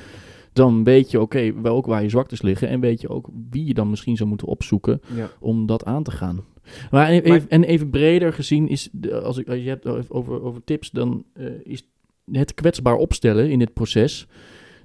Dan 0.53 0.85
weet 0.85 1.11
je 1.11 1.21
oké, 1.21 1.61
wel 1.63 1.77
ook 1.77 1.87
waar 1.87 2.03
je 2.03 2.09
zwaktes 2.09 2.43
liggen. 2.43 2.69
En 2.69 2.81
weet 2.81 3.01
je 3.01 3.09
ook 3.09 3.29
wie 3.51 3.65
je 3.67 3.75
dan 3.75 3.91
misschien 3.91 4.17
zou 4.17 4.29
moeten 4.29 4.47
opzoeken 4.47 5.01
Ja. 5.15 5.31
om 5.41 5.67
dat 5.67 5.85
aan 5.85 6.03
te 6.03 6.11
gaan. 6.11 6.45
Maar, 6.91 7.09
en, 7.09 7.23
Maar- 7.23 7.37
even, 7.37 7.51
en 7.51 7.65
even 7.65 7.91
breder 7.91 8.33
gezien 8.33 8.69
is, 8.69 8.91
als, 9.23 9.39
ik, 9.39 9.49
als 9.49 9.59
je 9.59 9.69
hebt 9.69 9.87
over, 10.11 10.43
over 10.43 10.65
tips, 10.65 10.91
dan 10.91 11.25
eh, 11.33 11.47
is 11.63 11.89
het 12.33 12.55
kwetsbaar 12.55 12.97
opstellen 12.97 13.51
in 13.51 13.59
dit 13.59 13.73
proces. 13.73 14.27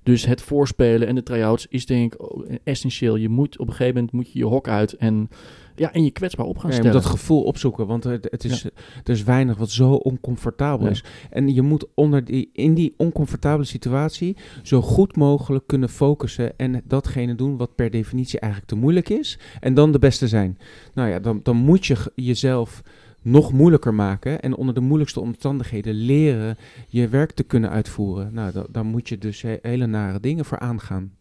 Dus 0.03 0.25
het 0.25 0.41
voorspelen 0.41 1.07
en 1.07 1.15
de 1.15 1.24
try-outs 1.24 1.67
is 1.69 1.86
denk 1.86 2.13
ik 2.13 2.21
essentieel. 2.63 3.15
Je 3.15 3.29
moet 3.29 3.60
op 3.60 3.67
een 3.67 3.74
gegeven 3.74 3.93
moment 3.95 4.12
moet 4.13 4.31
je 4.31 4.39
je 4.39 4.45
hok 4.45 4.67
uit 4.67 4.93
en, 4.93 5.29
ja, 5.75 5.93
en 5.93 6.03
je 6.03 6.12
kwetsbaar 6.12 6.45
op 6.45 6.57
gaan 6.57 6.69
Ja, 6.69 6.75
stellen. 6.75 6.93
dat 6.93 7.05
gevoel 7.05 7.43
opzoeken, 7.43 7.88
want 7.88 8.03
het, 8.03 8.27
het 8.31 8.43
is, 8.43 8.63
er 8.63 8.71
is 9.03 9.24
weinig 9.24 9.57
wat 9.57 9.69
zo 9.71 9.93
oncomfortabel 9.93 10.86
Ja. 10.86 10.91
is. 10.91 11.03
En 11.29 11.53
je 11.53 11.62
moet 11.62 11.86
onder 11.93 12.24
die, 12.25 12.50
in 12.53 12.74
die 12.74 12.93
oncomfortabele 12.98 13.63
situatie 13.65 14.36
zo 14.63 14.81
goed 14.81 15.15
mogelijk 15.15 15.67
kunnen 15.67 15.89
focussen 15.89 16.57
en 16.57 16.81
datgene 16.86 17.36
doen 17.36 17.57
wat 17.57 17.75
per 17.75 17.89
definitie 17.89 18.39
eigenlijk 18.39 18.71
te 18.71 18.77
moeilijk 18.79 19.10
is. 19.10 19.39
En 19.60 19.74
dan 19.74 19.91
de 19.91 20.00
beste 20.00 20.27
zijn. 20.27 20.57
Nou 20.93 21.10
ja, 21.10 21.19
dan, 21.19 21.39
dan 21.43 21.55
moet 21.55 21.86
je 21.86 21.95
jezelf 22.15 22.81
nog 23.21 23.51
moeilijker 23.53 23.93
maken 23.93 24.41
en 24.41 24.55
onder 24.55 24.73
de 24.73 24.79
moeilijkste 24.81 25.19
omstandigheden 25.19 25.93
leren 25.93 26.57
je 26.87 27.07
werk 27.07 27.31
te 27.31 27.43
kunnen 27.43 27.69
uitvoeren. 27.69 28.33
Nou, 28.33 28.51
da- 28.51 28.65
dan 28.69 28.85
moet 28.85 29.09
je 29.09 29.17
dus 29.17 29.41
he- 29.41 29.59
hele 29.61 29.85
nare 29.85 30.19
dingen 30.19 30.45
voor 30.45 30.59
aangaan. 30.59 31.13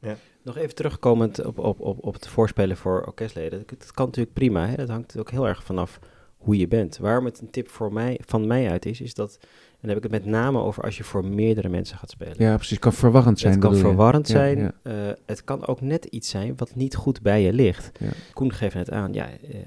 Nog 0.45 0.57
even 0.57 0.75
terugkomend 0.75 1.45
op, 1.45 1.59
op, 1.59 1.81
op, 1.81 2.05
op 2.05 2.15
het 2.15 2.29
voorspelen 2.29 2.77
voor 2.77 3.05
orkestleden. 3.07 3.63
Dat, 3.67 3.93
kan 3.93 4.07
natuurlijk 4.07 4.35
prima. 4.35 4.67
Hè? 4.67 4.75
Dat 4.77 4.89
hangt 4.89 5.19
ook 5.19 5.31
heel 5.31 5.49
erg 5.49 5.65
vanaf 5.65 5.99
hoe 6.37 6.57
je 6.57 6.69
bent. 6.69 6.99
Waarom 6.99 7.25
het 7.25 7.41
een 7.41 7.51
tip 7.51 7.69
voor 7.69 7.93
mij, 7.93 8.21
van 8.27 8.47
mij 8.47 8.71
uit 8.71 8.87
is, 8.87 9.01
is 9.01 9.15
dat... 9.15 9.39
En 9.41 9.89
dan 9.89 9.95
heb 9.97 10.05
ik 10.05 10.13
het 10.13 10.23
met 10.25 10.33
name 10.33 10.59
over 10.59 10.83
als 10.85 10.97
je 10.97 11.05
voor 11.05 11.25
meerdere 11.25 11.69
mensen 11.69 11.97
gaat 11.99 12.11
spelen. 12.11 12.35
Ja, 12.39 12.55
precies. 12.55 12.71
Het 12.71 12.79
kan 12.81 12.93
verwarrend 12.93 13.39
zijn. 13.39 13.53
het 13.53 13.63
kan 13.63 13.75
je? 13.75 13.79
verwarrend 13.81 14.29
Ja, 14.29 14.35
zijn. 14.35 14.59
ja. 14.59 14.73
eh, 14.83 14.93
het 15.27 15.45
kan 15.45 15.67
ook 15.67 15.81
net 15.81 16.05
iets 16.05 16.29
zijn 16.29 16.53
wat 16.57 16.75
niet 16.75 16.95
goed 16.97 17.23
bij 17.23 17.43
je 17.43 17.53
ligt. 17.53 17.99
Ja. 18.01 18.09
Koen 18.33 18.53
geeft 18.53 18.75
net 18.75 18.91
aan, 18.91 19.13
ja, 19.13 19.27
eh, 19.29 19.59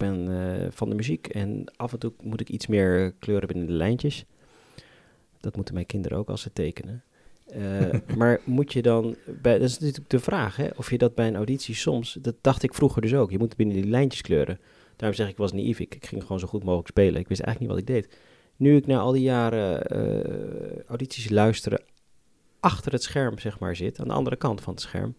ben 0.00 0.28
eh, 0.28 0.66
van 0.70 0.88
de 0.88 0.94
muziek 0.94 1.26
en 1.26 1.64
af 1.76 1.92
en 1.92 1.98
toe 1.98 2.12
moet 2.22 2.40
ik 2.40 2.48
iets 2.48 2.66
meer 2.66 3.14
kleuren 3.18 3.48
binnen 3.48 3.66
de 3.66 3.72
lijntjes. 3.72 4.24
Dat 5.40 5.56
moeten 5.56 5.74
mijn 5.74 5.86
kinderen 5.86 6.18
ook 6.18 6.28
als 6.28 6.42
ze 6.42 6.52
tekenen. 6.52 7.04
Eh, 7.46 7.90
maar 8.18 8.40
moet 8.44 8.72
je 8.72 8.82
dan, 8.82 9.16
bij, 9.42 9.58
dat 9.58 9.68
is 9.68 9.78
natuurlijk 9.78 10.10
de 10.10 10.20
vraag, 10.20 10.56
hè, 10.56 10.68
of 10.76 10.90
je 10.90 10.98
dat 10.98 11.14
bij 11.14 11.26
een 11.26 11.36
auditie 11.36 11.74
soms, 11.74 12.18
dat 12.20 12.34
dacht 12.40 12.62
ik 12.62 12.74
vroeger 12.74 13.02
dus 13.02 13.14
ook, 13.14 13.30
je 13.30 13.38
moet 13.38 13.56
binnen 13.56 13.76
die 13.76 13.86
lijntjes 13.86 14.22
kleuren. 14.22 14.58
Daarom 14.96 15.18
zeg 15.18 15.26
ik, 15.26 15.32
ik 15.32 15.38
was 15.38 15.52
naïef, 15.52 15.80
ik, 15.80 15.94
ik 15.94 16.06
ging 16.06 16.22
gewoon 16.22 16.40
zo 16.40 16.46
goed 16.46 16.64
mogelijk 16.64 16.88
spelen. 16.88 17.20
Ik 17.20 17.28
wist 17.28 17.40
eigenlijk 17.40 17.60
niet 17.60 17.86
wat 17.86 17.96
ik 17.96 18.02
deed. 18.02 18.18
Nu 18.56 18.76
ik 18.76 18.86
na 18.86 18.98
al 18.98 19.12
die 19.12 19.22
jaren 19.22 19.82
eh, 19.82 20.84
audities 20.86 21.28
luisteren, 21.28 21.82
achter 22.60 22.92
het 22.92 23.02
scherm 23.02 23.38
zeg 23.38 23.58
maar 23.58 23.76
zit, 23.76 24.00
aan 24.00 24.08
de 24.08 24.14
andere 24.14 24.36
kant 24.36 24.60
van 24.60 24.72
het 24.72 24.82
scherm, 24.82 25.14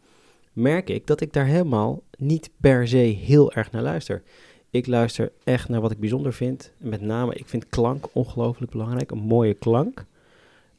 merk 0.53 0.89
ik 0.89 1.08
dat 1.08 1.21
ik 1.21 1.34
daar 1.34 1.45
helemaal 1.45 2.03
niet 2.17 2.49
per 2.60 2.88
se 2.88 2.97
heel 2.97 3.53
erg 3.53 3.71
naar 3.71 3.82
luister. 3.82 4.23
Ik 4.71 4.88
luister 4.88 5.31
echt 5.43 5.69
naar 5.69 5.81
wat 5.81 5.91
ik 5.91 5.99
bijzonder 5.99 6.34
vind. 6.34 6.71
Met 6.77 7.01
name, 7.01 7.36
ik 7.36 7.47
vind 7.47 7.69
klank 7.69 8.07
ongelooflijk 8.13 8.71
belangrijk. 8.71 9.12
Een 9.12 9.17
mooie 9.17 9.53
klank. 9.53 10.05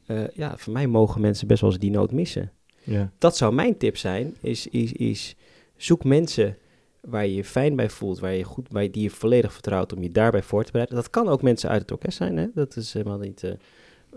Eh, 0.05 0.27
ja, 0.27 0.57
voor 0.57 0.73
mij 0.73 0.87
mogen 0.87 1.21
mensen 1.21 1.47
best 1.47 1.61
wel 1.61 1.69
eens 1.69 1.79
die 1.79 1.91
noot 1.91 2.11
missen. 2.11 2.51
Ja. 2.83 3.11
Dat 3.17 3.37
zou 3.37 3.53
mijn 3.53 3.77
tip 3.77 3.97
zijn, 3.97 4.35
is, 4.39 4.67
is, 4.67 4.91
is 4.93 5.35
zoek 5.77 6.03
mensen 6.03 6.57
waar 6.99 7.25
je 7.27 7.35
je 7.35 7.43
fijn 7.43 7.75
bij 7.75 7.89
voelt, 7.89 8.19
waar 8.19 8.33
je 8.33 8.43
goed 8.43 8.69
bij, 8.69 8.89
die 8.89 9.03
je 9.03 9.09
volledig 9.09 9.53
vertrouwt 9.53 9.93
om 9.93 10.01
je 10.03 10.11
daarbij 10.11 10.43
voor 10.43 10.63
te 10.63 10.71
bereiden. 10.71 10.95
Dat 10.95 11.09
kan 11.09 11.27
ook 11.27 11.41
mensen 11.41 11.69
uit 11.69 11.81
het 11.81 11.91
orkest 11.91 12.17
zijn, 12.17 12.37
hè? 12.37 12.47
dat 12.53 12.75
is 12.75 12.93
helemaal 12.93 13.17
niet... 13.17 13.43
eh, 13.43 13.51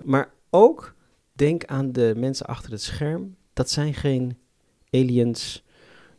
Maar 0.05 0.31
ook 0.51 0.95
denk 1.33 1.65
aan 1.65 1.93
de 1.93 2.15
mensen 2.17 2.47
achter 2.47 2.71
het 2.71 2.83
scherm. 2.83 3.37
Dat 3.53 3.71
zijn 3.71 3.95
geen 3.95 4.37
aliens, 4.91 5.65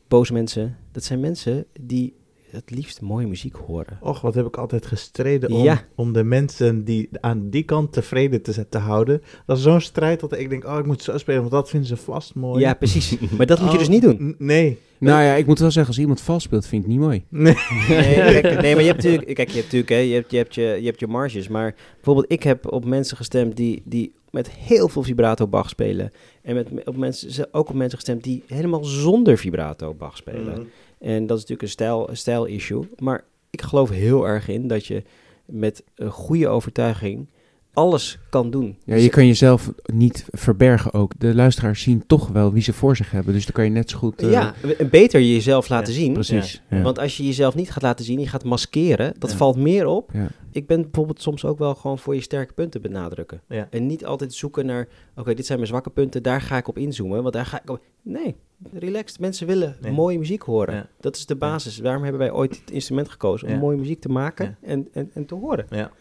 boze 0.08 0.34
mensen. 0.34 0.78
Dat 0.91 1.04
zijn 1.04 1.20
mensen 1.20 1.65
die 1.82 2.15
het 2.58 2.72
liefst 2.72 3.02
mooie 3.02 3.28
muziek 3.28 3.56
horen. 3.56 3.98
Och, 4.02 4.22
wat 4.22 4.36
heb 4.36 4.46
ik 4.46 4.58
altijd 4.58 4.86
gestreden 4.86 5.52
om, 5.52 5.63
Ja. 5.63 5.84
om 5.96 6.13
de 6.13 6.24
mensen 6.24 6.84
die 6.84 7.10
aan 7.22 7.50
die 7.50 7.63
kant 7.63 7.93
tevreden 7.93 8.41
te, 8.41 8.70
te 8.70 8.78
houden. 8.78 9.22
Dat 9.46 9.58
is 9.58 9.63
zo'n 9.63 9.82
strijd 9.82 10.20
dat 10.20 10.38
ik 10.38 10.50
denk, 10.50 10.65
oh, 10.65 10.78
ik 10.80 10.86
moet 10.86 11.02
zo 11.04 11.17
spelen, 11.17 11.39
want 11.39 11.52
dat 11.52 11.70
vinden 11.70 11.88
ze 11.89 11.98
vast 11.98 12.36
mooi. 12.36 12.60
Ja, 12.62 12.74
precies. 12.74 13.17
Maar 13.38 13.46
dat 13.46 13.60
moet 13.60 13.67
je 13.72 13.74
Oh, 13.74 13.80
dus 13.80 13.89
niet 13.89 14.02
doen. 14.02 14.36
Nee. 14.38 14.78
Nou 14.98 15.24
ja, 15.24 15.34
ik 15.34 15.46
moet 15.46 15.60
wel 15.60 15.72
zeggen, 15.72 15.91
als 15.93 16.02
iemand 16.02 16.22
vals 16.22 16.43
speelt, 16.43 16.65
vind 16.67 16.84
ik 16.86 16.89
het 16.89 16.98
niet 17.00 17.08
mooi. 17.08 17.24
Nee. 17.43 17.56
Nee, 17.89 18.41
kijk, 18.41 18.62
nee, 18.62 18.74
maar 18.74 18.84
je 18.84 18.89
hebt 18.91 19.04
natuurlijk, 19.04 19.34
kijk, 19.36 19.48
je 19.50 19.54
hebt 19.60 19.63
natuurlijk, 19.74 19.89
hè, 19.91 19.98
je 19.98 20.13
hebt, 20.13 20.32
je 20.32 20.38
hebt 20.38 20.56
je, 20.56 20.62
je 20.62 20.86
hebt 20.86 21.00
je 21.00 21.08
marges. 21.08 21.48
Maar 21.48 21.76
bijvoorbeeld, 21.96 22.32
ik 22.32 22.43
heb 22.43 22.72
op 22.72 22.86
mensen 22.86 23.17
gestemd 23.17 23.56
die, 23.56 23.82
die 23.86 24.13
met 24.32 24.50
heel 24.52 24.88
veel 24.89 25.04
vibrato 25.04 25.48
Bach 25.48 25.70
spelen. 25.70 26.12
En 26.41 26.56
met, 26.56 26.67
op 26.86 26.98
mensen, 26.98 27.48
ook 27.54 27.70
op 27.70 27.76
mensen 27.76 27.98
gestemd 27.98 28.24
die 28.24 28.43
helemaal 28.48 28.84
zonder 28.84 29.38
vibrato 29.38 29.93
Bach 29.93 30.17
spelen. 30.17 30.54
Mhm. 30.54 30.62
En 31.00 31.20
dat 31.28 31.38
is 31.38 31.42
natuurlijk 31.44 31.62
een 31.62 31.68
stijl, 31.70 32.10
een 32.10 32.18
stijl 32.18 32.46
issue. 32.46 32.90
Maar 32.98 33.24
ik 33.50 33.62
geloof 33.62 33.90
heel 33.90 34.28
erg 34.28 34.48
in 34.48 34.68
dat 34.68 34.86
je 34.86 35.04
met 35.46 35.84
een 35.96 36.12
goede 36.12 36.48
overtuiging 36.48 37.28
alles 37.74 38.20
kan 38.30 38.50
doen. 38.52 38.78
Ja, 38.86 38.96
je 38.96 39.10
kan 39.10 39.28
jezelf 39.28 39.72
niet 39.94 40.26
verbergen 40.32 40.94
ook. 40.94 41.12
De 41.20 41.36
luisteraars 41.36 41.82
zien 41.82 42.04
toch 42.08 42.28
wel 42.28 42.54
wie 42.54 42.62
ze 42.62 42.74
voor 42.74 42.96
zich 42.96 43.12
hebben. 43.12 43.34
Dus 43.34 43.44
dan 43.46 43.54
kan 43.54 43.64
je 43.64 43.70
net 43.70 43.90
zo 43.90 43.98
goed... 43.98 44.22
eh, 44.22 44.32
ja, 44.32 44.54
en 44.78 44.90
beter 44.90 45.22
jezelf 45.22 45.70
laten 45.70 45.94
Ja, 45.94 46.00
zien. 46.00 46.14
precies. 46.14 46.62
Ja. 46.70 46.82
Want 46.82 47.00
als 47.00 47.18
je 47.18 47.26
jezelf 47.26 47.56
niet 47.56 47.72
gaat 47.72 47.84
laten 47.84 48.06
zien, 48.06 48.20
je 48.20 48.28
gaat 48.28 48.44
maskeren, 48.44 49.14
dat 49.20 49.32
Ja. 49.32 49.38
valt 49.38 49.58
meer 49.58 49.86
op. 49.86 50.10
Ja. 50.14 50.28
Ik 50.52 50.68
ben 50.68 50.82
bijvoorbeeld 50.82 51.22
soms 51.22 51.46
ook 51.46 51.58
wel 51.58 51.76
gewoon 51.76 52.00
voor 52.00 52.16
je 52.16 52.22
sterke 52.22 52.54
punten 52.54 52.82
benadrukken. 52.82 53.42
Ja. 53.48 53.68
En 53.70 53.86
niet 53.86 54.06
altijd 54.06 54.34
zoeken 54.34 54.66
naar, 54.66 54.88
oké, 55.16 55.34
dit 55.34 55.46
zijn 55.46 55.58
mijn 55.58 55.70
zwakke 55.72 55.90
punten, 55.90 56.24
daar 56.24 56.42
ga 56.42 56.58
ik 56.58 56.68
op 56.68 56.78
inzoomen. 56.78 57.22
Want 57.22 57.34
daar 57.34 57.46
ga 57.46 57.62
ik 57.62 57.70
op... 57.70 57.82
Nee, 58.02 58.36
relaxed. 58.74 59.20
Mensen 59.20 59.48
willen 59.48 59.76
Nee. 59.82 59.91
mooie 59.91 60.17
muziek 60.17 60.41
horen. 60.41 60.76
Ja. 60.76 60.88
Dat 61.00 61.15
is 61.15 61.26
de 61.26 61.36
basis. 61.36 61.78
Daarom 61.78 62.02
hebben 62.04 62.22
wij 62.22 62.32
ooit 62.32 62.60
het 62.60 62.72
instrument 62.72 63.10
gekozen 63.10 63.48
om 63.48 63.54
Ja. 63.54 63.60
mooie 63.60 63.78
muziek 63.78 64.02
te 64.02 64.10
maken 64.10 64.46
Ja. 64.62 64.67
en, 64.67 64.88
en, 64.93 65.12
en 65.13 65.26
te 65.26 65.36
horen. 65.36 65.65
Ja. 65.70 65.91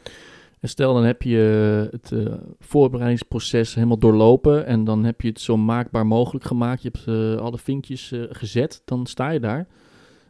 En 0.60 0.68
stel, 0.68 0.94
dan 0.94 1.04
heb 1.04 1.22
je 1.22 1.38
het 1.90 2.12
eh, 2.12 2.34
voorbereidingsproces 2.60 3.74
helemaal 3.74 3.98
doorlopen 3.98 4.66
en 4.66 4.84
dan 4.84 5.04
heb 5.04 5.20
je 5.20 5.28
het 5.28 5.40
zo 5.40 5.56
maakbaar 5.56 6.06
mogelijk 6.06 6.44
gemaakt. 6.44 6.82
Je 6.82 6.90
hebt 6.92 7.06
eh, 7.08 7.44
alle 7.44 7.58
vinkjes 7.58 8.12
eh, 8.12 8.22
gezet, 8.28 8.82
dan 8.84 9.06
sta 9.06 9.30
je 9.30 9.40
daar 9.40 9.66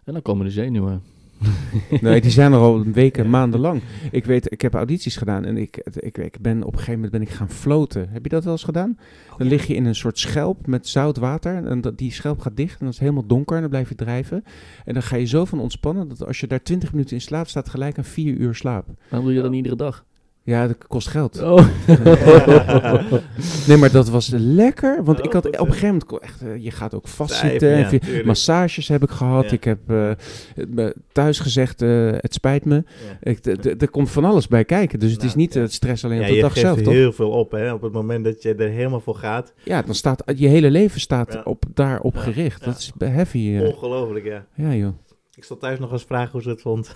en 0.04 0.12
dan 0.12 0.22
komen 0.22 0.44
de 0.46 0.52
zenuwen. 0.52 1.02
Nee, 2.00 2.20
die 2.20 2.30
zijn 2.30 2.52
er 2.52 2.58
al 2.58 2.84
weken, 2.84 3.30
maanden 3.30 3.60
lang. 3.60 3.82
Ik 4.10 4.24
weet, 4.24 4.52
ik 4.52 4.60
heb 4.60 4.74
audities 4.74 5.16
gedaan 5.16 5.44
en 5.44 5.56
ik, 5.56 5.76
ik, 5.94 6.18
ik 6.18 6.36
ben 6.40 6.62
op 6.62 6.72
een 6.72 6.78
gegeven 6.78 6.94
moment 6.94 7.12
ben 7.12 7.22
ik 7.22 7.30
gaan 7.30 7.50
floten. 7.50 8.08
Heb 8.10 8.22
je 8.22 8.28
dat 8.28 8.44
wel 8.44 8.52
eens 8.52 8.64
gedaan? 8.64 8.98
Dan 9.38 9.46
lig 9.46 9.66
je 9.66 9.74
in 9.74 9.84
een 9.84 9.94
soort 9.94 10.18
schelp 10.18 10.66
met 10.66 10.88
zout 10.88 11.16
water 11.16 11.66
en 11.66 11.80
dat, 11.80 11.98
die 11.98 12.12
schelp 12.12 12.40
gaat 12.40 12.56
dicht 12.56 12.72
en 12.72 12.78
dan 12.78 12.88
is 12.88 12.94
het 12.94 13.02
helemaal 13.02 13.26
donker 13.26 13.54
en 13.54 13.60
dan 13.60 13.70
blijf 13.70 13.88
je 13.88 13.94
drijven. 13.94 14.44
En 14.84 14.94
dan 14.94 15.02
ga 15.02 15.16
je 15.16 15.26
zo 15.26 15.44
van 15.44 15.60
ontspannen 15.60 16.08
dat 16.08 16.26
als 16.26 16.40
je 16.40 16.46
daar 16.46 16.62
20 16.62 16.92
minuten 16.92 17.16
in 17.16 17.22
slaap 17.22 17.48
staat, 17.48 17.68
gelijk 17.68 17.98
aan 17.98 18.04
4 18.04 18.34
uur 18.34 18.54
slaap. 18.54 18.86
Waarom 19.08 19.26
doe 19.28 19.36
je 19.36 19.42
dat 19.42 19.50
niet 19.50 19.64
iedere 19.64 19.76
dag? 19.76 20.04
Ja, 20.46 20.66
dat 20.66 20.86
kost 20.86 21.08
geld. 21.08 21.42
Oh. 21.42 21.66
Nee, 23.66 23.76
maar 23.76 23.90
dat 23.90 24.08
was 24.08 24.28
lekker. 24.36 25.04
Want 25.04 25.18
Oh, 25.18 25.24
ik 25.24 25.32
had 25.32 25.44
goed, 25.46 25.58
op 25.58 25.66
een 25.66 25.72
gegeven 25.72 26.02
moment... 26.08 26.22
Echt, 26.22 26.42
eh, 26.42 26.62
je 26.64 26.70
gaat 26.70 26.94
ook 26.94 27.08
vastzitten. 27.08 27.68
Ja, 27.78 27.90
massages 28.24 28.88
heb 28.88 29.02
ik 29.02 29.10
gehad. 29.10 29.44
Ja. 29.44 29.50
Ik 29.50 29.64
heb 29.64 29.78
eh, 29.86 30.86
thuis 31.12 31.38
gezegd, 31.38 31.82
eh, 31.82 32.08
het 32.12 32.34
spijt 32.34 32.64
me. 32.64 32.74
Ja. 32.74 33.30
Ik, 33.32 33.46
er 33.80 33.90
komt 33.90 34.10
van 34.10 34.24
alles 34.24 34.48
bij 34.48 34.64
kijken. 34.64 34.98
Dus 34.98 35.12
het 35.12 35.20
is 35.22 35.26
Nou, 35.26 35.38
niet 35.40 35.54
ja. 35.54 35.60
het 35.60 35.72
stress 35.72 36.04
alleen 36.04 36.16
Ja, 36.18 36.22
op 36.22 36.28
de 36.28 36.34
je 36.34 36.40
dag 36.42 36.52
geeft 36.52 36.66
zelf, 36.66 36.80
toch? 36.82 36.92
heel 36.92 37.12
veel 37.12 37.30
op, 37.30 37.50
hè. 37.50 37.72
Op 37.72 37.82
het 37.82 37.92
moment 37.92 38.24
dat 38.24 38.42
je 38.42 38.54
er 38.54 38.68
helemaal 38.68 39.00
voor 39.00 39.14
gaat. 39.16 39.52
Ja, 39.62 39.82
dan 39.82 39.94
staat 39.94 40.22
je 40.36 40.48
hele 40.48 40.70
leven 40.70 41.00
staat 41.00 41.32
Ja. 41.32 41.40
op, 41.44 41.64
daarop 41.74 42.14
Ja, 42.14 42.20
gericht. 42.20 42.60
ja. 42.64 42.66
Dat 42.70 42.78
is 42.78 42.92
heavy. 42.98 43.58
Ongelooflijk, 43.60 44.24
ja. 44.24 44.44
Ja, 44.54 44.74
joh. 44.74 44.92
Ik 45.36 45.44
zal 45.44 45.56
thuis 45.56 45.78
nog 45.78 45.92
eens 45.92 46.04
vragen 46.04 46.32
hoe 46.32 46.42
ze 46.42 46.48
het 46.48 46.60
vond. 46.60 46.94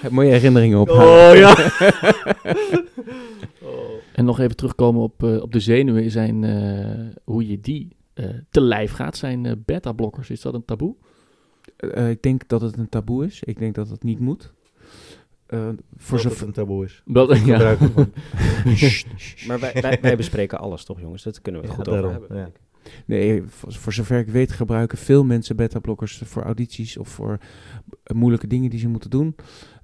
Mooie 0.10 0.30
herinneringen 0.30 0.78
op. 0.78 0.88
Oh, 0.88 1.30
ja. 1.34 1.50
oh. 3.62 3.90
En 4.12 4.24
nog 4.24 4.40
even 4.40 4.56
terugkomen 4.56 5.02
op, 5.02 5.22
eh, 5.22 5.42
op 5.42 5.52
de 5.52 5.60
zenuwen, 5.60 6.10
zijn, 6.10 6.44
eh, 6.44 7.20
hoe 7.24 7.46
je 7.48 7.60
die 7.60 7.96
eh, 8.14 8.26
te 8.50 8.60
lijf 8.60 8.92
gaat, 8.92 9.16
zijn 9.16 9.46
eh, 9.46 9.52
beta-blokkers. 9.64 10.30
Is 10.30 10.40
dat 10.40 10.54
een 10.54 10.64
taboe? 10.64 10.94
Eh, 11.76 12.10
ik 12.10 12.22
denk 12.22 12.48
dat 12.48 12.60
het 12.60 12.76
een 12.76 12.88
taboe 12.88 13.24
is. 13.26 13.42
Ik 13.42 13.58
denk 13.58 13.74
dat 13.74 13.88
het 13.88 14.02
niet 14.02 14.20
moet. 14.20 14.52
Eh, 15.46 15.68
voor 15.96 16.20
zover... 16.20 16.46
een 16.46 16.52
taboe 16.52 16.84
is. 16.84 17.02
Wel, 17.04 17.34
ja. 17.34 17.58
Maar 19.46 19.58
wij, 19.60 19.72
wij, 19.80 19.98
wij 20.00 20.16
bespreken 20.16 20.58
alles, 20.58 20.84
toch 20.84 21.00
jongens? 21.00 21.22
Dat 21.22 21.42
kunnen 21.42 21.60
we 21.60 21.66
het 21.66 21.76
Ja, 21.76 21.82
goed 21.84 21.92
over 21.94 22.10
hebben. 22.10 22.36
ja. 22.36 22.50
Nee, 23.06 23.42
voor, 23.46 23.92
zover 23.92 24.18
ik 24.18 24.28
weet 24.28 24.52
gebruiken 24.52 24.98
veel 24.98 25.24
mensen 25.24 25.56
beta-blokkers 25.56 26.22
voor 26.24 26.42
audities 26.42 26.96
of 26.96 27.08
voor 27.08 27.38
moeilijke 28.14 28.46
dingen 28.46 28.70
die 28.70 28.80
ze 28.80 28.88
moeten 28.88 29.10
doen. 29.10 29.34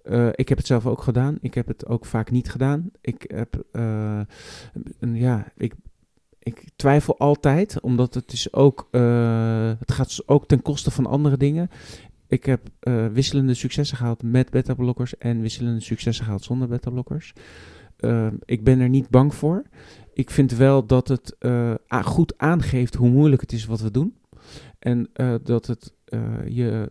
Eh, 0.03 0.29
ik 0.33 0.49
heb 0.49 0.59
het 0.59 0.67
zelf 0.67 0.87
ook 0.87 1.03
gedaan. 1.03 1.39
Ik 1.41 1.55
heb 1.55 1.67
het 1.67 1.87
ook 1.87 2.07
vaak 2.07 2.31
niet 2.31 2.51
gedaan. 2.51 2.91
Ik 3.01 3.25
heb, 3.35 3.65
eh, 3.73 4.21
een- 5.01 5.17
ja, 5.17 5.53
ik, 5.57 5.75
ik 6.39 6.65
twijfel 6.77 7.19
altijd, 7.19 7.81
omdat 7.81 8.15
het 8.15 8.33
is 8.33 8.53
ook, 8.53 8.89
eh, 8.91 9.73
het 9.79 9.93
gaat 9.93 10.23
ook 10.27 10.47
ten 10.47 10.63
koste 10.63 10.91
van 10.91 11.07
andere 11.07 11.37
dingen. 11.37 11.71
Ik 12.29 12.45
heb 12.45 12.61
wisselende 13.13 13.55
successen 13.55 13.97
gehaald 13.97 14.23
met 14.23 14.51
beta-blokkers 14.51 15.19
en 15.19 15.41
wisselende 15.41 15.81
successen 15.81 16.25
gehaald 16.25 16.45
zonder 16.45 16.69
beta-blokkers. 16.69 17.33
Eh, 17.97 18.27
ik 18.45 18.65
ben 18.65 18.81
er 18.81 18.89
niet 18.89 19.09
bang 19.09 19.35
voor. 19.35 19.63
Ik 20.15 20.31
vind 20.31 20.57
wel 20.57 20.87
dat 20.87 21.09
het 21.09 21.37
eh, 21.39 21.75
goed 21.89 22.39
aangeeft 22.39 22.95
hoe 22.95 23.09
moeilijk 23.09 23.41
het 23.41 23.53
is 23.53 23.65
wat 23.67 23.81
we 23.81 23.91
doen. 23.91 24.17
En 24.79 25.09
eh, 25.13 25.35
dat 25.43 25.67
het 25.67 25.93
eh, 26.05 26.21
je 26.47 26.91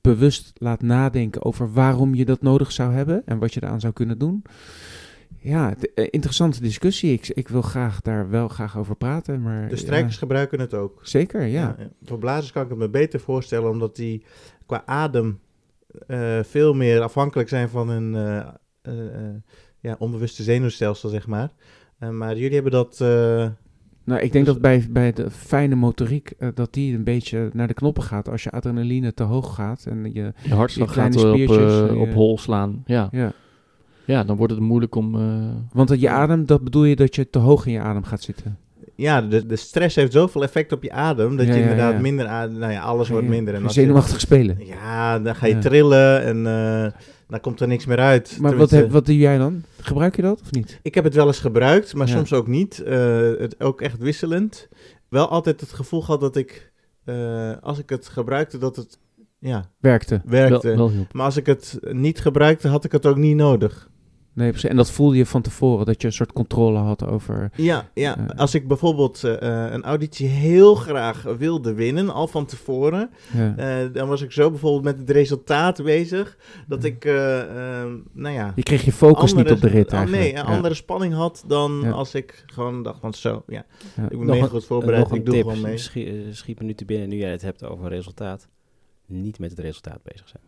bewust 0.00 0.52
laat 0.54 0.82
nadenken 0.82 1.44
over 1.44 1.72
waarom 1.72 2.14
je 2.14 2.24
dat 2.24 2.42
nodig 2.42 2.72
zou 2.72 2.92
hebben 2.92 3.22
en 3.26 3.38
wat 3.38 3.54
je 3.54 3.62
eraan 3.62 3.80
zou 3.80 3.92
kunnen 3.92 4.18
doen. 4.18 4.42
Ja, 5.38 5.74
de- 5.78 6.10
interessante 6.10 6.60
discussie. 6.60 7.12
Ik, 7.12 7.28
ik 7.28 7.48
wil 7.48 7.62
graag 7.62 8.00
daar 8.00 8.30
wel 8.30 8.48
graag 8.48 8.78
over 8.78 8.96
praten. 8.96 9.42
Maar, 9.42 9.68
De 9.68 9.76
strijkers 9.76 10.12
ja, 10.12 10.18
gebruiken 10.18 10.60
het 10.60 10.74
ook. 10.74 11.00
zeker, 11.02 11.42
ja. 11.42 11.76
Voor 12.02 12.18
blazers 12.18 12.52
kan 12.52 12.62
ik 12.62 12.68
het 12.68 12.78
me 12.78 12.88
beter 12.88 13.20
voorstellen, 13.20 13.70
omdat 13.70 13.96
die 13.96 14.24
qua 14.66 14.82
adem 14.86 15.40
veel 16.42 16.74
meer 16.74 17.00
afhankelijk 17.00 17.48
zijn 17.48 17.68
van 17.68 17.88
hun 17.88 18.14
eh, 18.82 18.94
ja, 19.80 19.96
onbewuste 19.98 20.42
zenuwstelsel, 20.42 21.08
zeg 21.08 21.26
maar. 21.26 21.52
Eh, 22.04 22.10
maar 22.10 22.36
jullie 22.36 22.54
hebben 22.54 22.72
dat... 22.72 23.00
eh, 23.00 23.46
Nou, 24.04 24.20
ik 24.20 24.32
denk 24.32 24.44
Dus- 24.44 24.54
dat 24.54 24.62
bij, 24.62 24.86
bij 24.90 25.12
de 25.12 25.30
fijne 25.30 25.74
motoriek, 25.74 26.32
eh, 26.38 26.48
dat 26.54 26.72
die 26.72 26.94
een 26.96 27.04
beetje 27.04 27.50
naar 27.52 27.66
de 27.66 27.74
knoppen 27.74 28.02
gaat 28.02 28.28
als 28.28 28.42
je 28.42 28.50
adrenaline 28.50 29.14
te 29.14 29.22
hoog 29.22 29.54
gaat. 29.54 29.84
En 29.88 30.10
je, 30.12 30.32
Je 30.42 30.54
hartslag 30.54 30.92
kleine 30.92 31.18
gaat 31.18 31.24
op, 31.24 31.32
spiertjes, 31.34 31.90
op 31.90 32.12
hol 32.12 32.38
slaan. 32.38 32.82
Ja. 32.86 33.08
ja. 33.12 33.32
ja, 34.04 34.24
dan 34.24 34.36
wordt 34.36 34.52
het 34.52 34.62
moeilijk 34.62 34.94
om... 34.94 35.14
eh, 35.14 35.20
Want 35.72 35.88
dat 35.88 36.00
je 36.00 36.08
adem, 36.08 36.46
dat 36.46 36.64
bedoel 36.64 36.84
je 36.84 36.96
dat 36.96 37.14
je 37.14 37.30
te 37.30 37.38
hoog 37.38 37.66
in 37.66 37.72
je 37.72 37.80
adem 37.80 38.04
gaat 38.04 38.22
zitten. 38.22 38.58
ja, 38.94 39.22
de, 39.22 39.46
de 39.46 39.56
stress 39.56 39.96
heeft 39.96 40.12
zoveel 40.12 40.42
effect 40.42 40.72
op 40.72 40.82
je 40.82 40.92
adem, 40.92 41.36
dat 41.36 41.46
Ja, 41.46 41.54
je 41.54 41.60
inderdaad 41.60 41.92
ja. 41.92 42.00
minder 42.00 42.26
adem... 42.26 42.58
Nou 42.58 42.72
ja, 42.72 42.80
alles 42.80 43.08
wordt 43.08 43.24
je- 43.24 43.30
minder. 43.30 43.54
En 43.54 43.60
ga 43.60 43.66
je 43.66 43.74
je- 43.74 43.80
zenuwachtig 43.80 44.20
spelen. 44.20 44.56
Ja, 44.66 45.18
dan 45.18 45.34
ga 45.34 45.46
je 45.46 45.54
Ja. 45.54 45.60
trillen 45.60 46.22
en 46.22 46.46
eh, 46.46 46.92
dan 47.28 47.40
komt 47.40 47.60
er 47.60 47.68
niks 47.68 47.86
meer 47.86 47.98
uit. 47.98 48.38
Maar 48.40 48.56
wat, 48.56 48.70
heb, 48.70 48.90
wat 48.90 49.06
doe 49.06 49.16
jij 49.18 49.38
dan? 49.38 49.62
Gebruik 49.80 50.16
je 50.16 50.22
dat 50.22 50.40
of 50.40 50.50
niet? 50.50 50.78
Ik 50.82 50.94
heb 50.94 51.04
het 51.04 51.14
wel 51.14 51.26
eens 51.26 51.38
gebruikt, 51.38 51.94
maar 51.94 52.06
Ja. 52.08 52.14
soms 52.16 52.32
ook 52.32 52.46
niet. 52.46 52.82
Eh, 52.82 53.20
het 53.38 53.60
ook 53.60 53.80
echt 53.80 53.98
wisselend. 53.98 54.68
Wel 55.08 55.28
altijd 55.28 55.60
het 55.60 55.72
gevoel 55.72 56.00
gehad 56.02 56.20
dat 56.20 56.36
ik, 56.36 56.72
eh, 57.04 57.52
als 57.60 57.78
ik 57.78 57.90
het 57.90 58.08
gebruikte, 58.08 58.58
dat 58.58 58.76
het 58.76 58.98
ja, 59.38 59.70
Werkte. 59.80 60.22
werkte. 60.24 60.66
wel, 60.68 60.76
wel 60.76 60.90
hielp. 60.90 61.12
Maar 61.12 61.24
als 61.24 61.36
ik 61.36 61.46
het 61.46 61.78
niet 61.90 62.20
gebruikte, 62.20 62.68
had 62.68 62.84
ik 62.84 62.92
het 62.92 63.06
ook 63.06 63.16
niet 63.16 63.36
nodig. 63.36 63.90
Nee, 64.34 64.48
precies. 64.50 64.70
En 64.70 64.76
dat 64.76 64.90
voelde 64.90 65.16
je 65.16 65.26
van 65.26 65.42
tevoren, 65.42 65.86
dat 65.86 66.00
je 66.00 66.06
een 66.06 66.12
soort 66.12 66.32
controle 66.32 66.78
had 66.78 67.06
over... 67.06 67.50
Ja, 67.56 67.88
ja. 67.94 68.16
Ja. 68.18 68.34
als 68.36 68.54
ik 68.54 68.68
bijvoorbeeld 68.68 69.24
eh, 69.24 69.66
een 69.70 69.82
auditie 69.82 70.28
heel 70.28 70.74
graag 70.74 71.22
wilde 71.38 71.74
winnen, 71.74 72.10
al 72.10 72.26
van 72.26 72.46
tevoren, 72.46 73.10
Ja. 73.32 73.54
eh, 73.56 73.92
dan 73.92 74.08
was 74.08 74.22
ik 74.22 74.32
zo 74.32 74.50
bijvoorbeeld 74.50 74.84
met 74.84 74.98
het 74.98 75.10
resultaat 75.10 75.82
bezig, 75.82 76.36
dat 76.66 76.84
ik, 76.84 77.04
eh, 77.04 77.40
eh, 77.40 77.90
nou 78.12 78.34
ja... 78.34 78.52
Je 78.56 78.62
kreeg 78.62 78.84
je 78.84 78.92
focus 78.92 79.30
andere- 79.30 79.42
niet 79.48 79.52
op 79.52 79.60
de 79.70 79.76
rit 79.76 79.92
eigenlijk. 79.92 80.22
Nee, 80.22 80.32
een 80.32 80.46
Ja. 80.48 80.54
andere 80.56 80.74
spanning 80.74 81.14
had 81.14 81.44
dan 81.46 81.80
Ja. 81.82 81.90
als 81.90 82.14
ik 82.14 82.42
gewoon 82.46 82.82
dacht 82.82 83.00
van 83.00 83.14
zo, 83.14 83.42
ja, 83.46 83.64
Ja. 83.96 84.02
ik 84.02 84.08
ben 84.08 84.26
Nog 84.26 84.36
mega 84.36 84.46
goed 84.46 84.64
voorbereid, 84.64 85.12
ik 85.12 85.24
doe 85.24 85.34
tip, 85.34 85.42
gewoon 85.46 85.60
mee. 85.60 85.78
Schiet, 85.78 86.06
eh, 86.06 86.12
schiet 86.30 86.58
me 86.58 86.64
nu 86.64 86.74
te 86.74 86.84
binnen, 86.84 87.08
nu 87.08 87.16
jij 87.16 87.30
het 87.30 87.42
hebt 87.42 87.64
over 87.64 87.88
resultaat. 87.88 88.48
Niet 89.06 89.38
met 89.38 89.50
het 89.50 89.58
resultaat 89.58 90.00
bezig 90.02 90.28
zijn. 90.28 90.42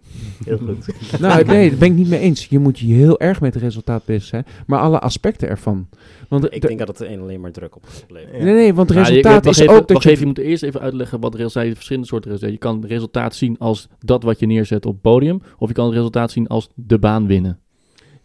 Heel 0.44 0.58
goed. 0.74 0.86
Nou, 1.20 1.44
nee, 1.44 1.68
daar 1.70 1.78
ben 1.78 1.88
ik 1.90 1.94
niet 1.94 2.08
mee 2.08 2.20
eens. 2.20 2.46
Je 2.46 2.58
moet 2.58 2.78
je 2.78 2.86
heel 2.94 3.20
erg 3.20 3.40
met 3.40 3.54
het 3.54 3.62
resultaat 3.62 4.04
bezig 4.04 4.22
zijn, 4.24 4.46
maar 4.66 4.80
alle 4.80 4.98
aspecten 4.98 5.48
ervan. 5.48 5.88
Want 6.28 6.44
Ik 6.44 6.60
de- 6.60 6.66
denk 6.66 6.78
dat 6.78 6.88
het 6.88 7.00
een 7.00 7.20
alleen 7.20 7.40
maar 7.40 7.52
druk 7.52 7.76
op 7.76 7.84
oplevert. 8.02 8.36
Ja. 8.36 8.44
Nee, 8.44 8.54
nee, 8.54 8.74
want 8.74 8.88
het 8.88 8.98
Nou, 8.98 9.08
je- 9.10 9.14
resultaat 9.16 9.46
is 9.46 9.58
even, 9.58 9.74
ook 9.74 9.88
dat 9.88 10.02
je... 10.02 10.08
even, 10.08 10.20
je 10.20 10.26
moet 10.26 10.38
eerst 10.38 10.62
even 10.62 10.80
uitleggen 10.80 11.20
wat 11.20 11.34
resultaat 11.34 11.62
zijn. 11.62 11.74
verschillende 11.74 12.08
soorten 12.08 12.30
resultaten. 12.30 12.58
Je 12.62 12.70
kan 12.70 12.80
het 12.82 12.90
resultaat 12.90 13.34
zien 13.34 13.58
als 13.58 13.88
dat 13.98 14.22
wat 14.22 14.38
je 14.38 14.46
neerzet 14.46 14.86
op 14.86 14.92
het 14.92 15.02
podium. 15.02 15.42
Of 15.58 15.68
je 15.68 15.74
kan 15.74 15.84
het 15.86 15.94
resultaat 15.94 16.30
zien 16.30 16.46
als 16.46 16.68
de 16.74 16.98
baan 16.98 17.26
winnen. 17.26 17.58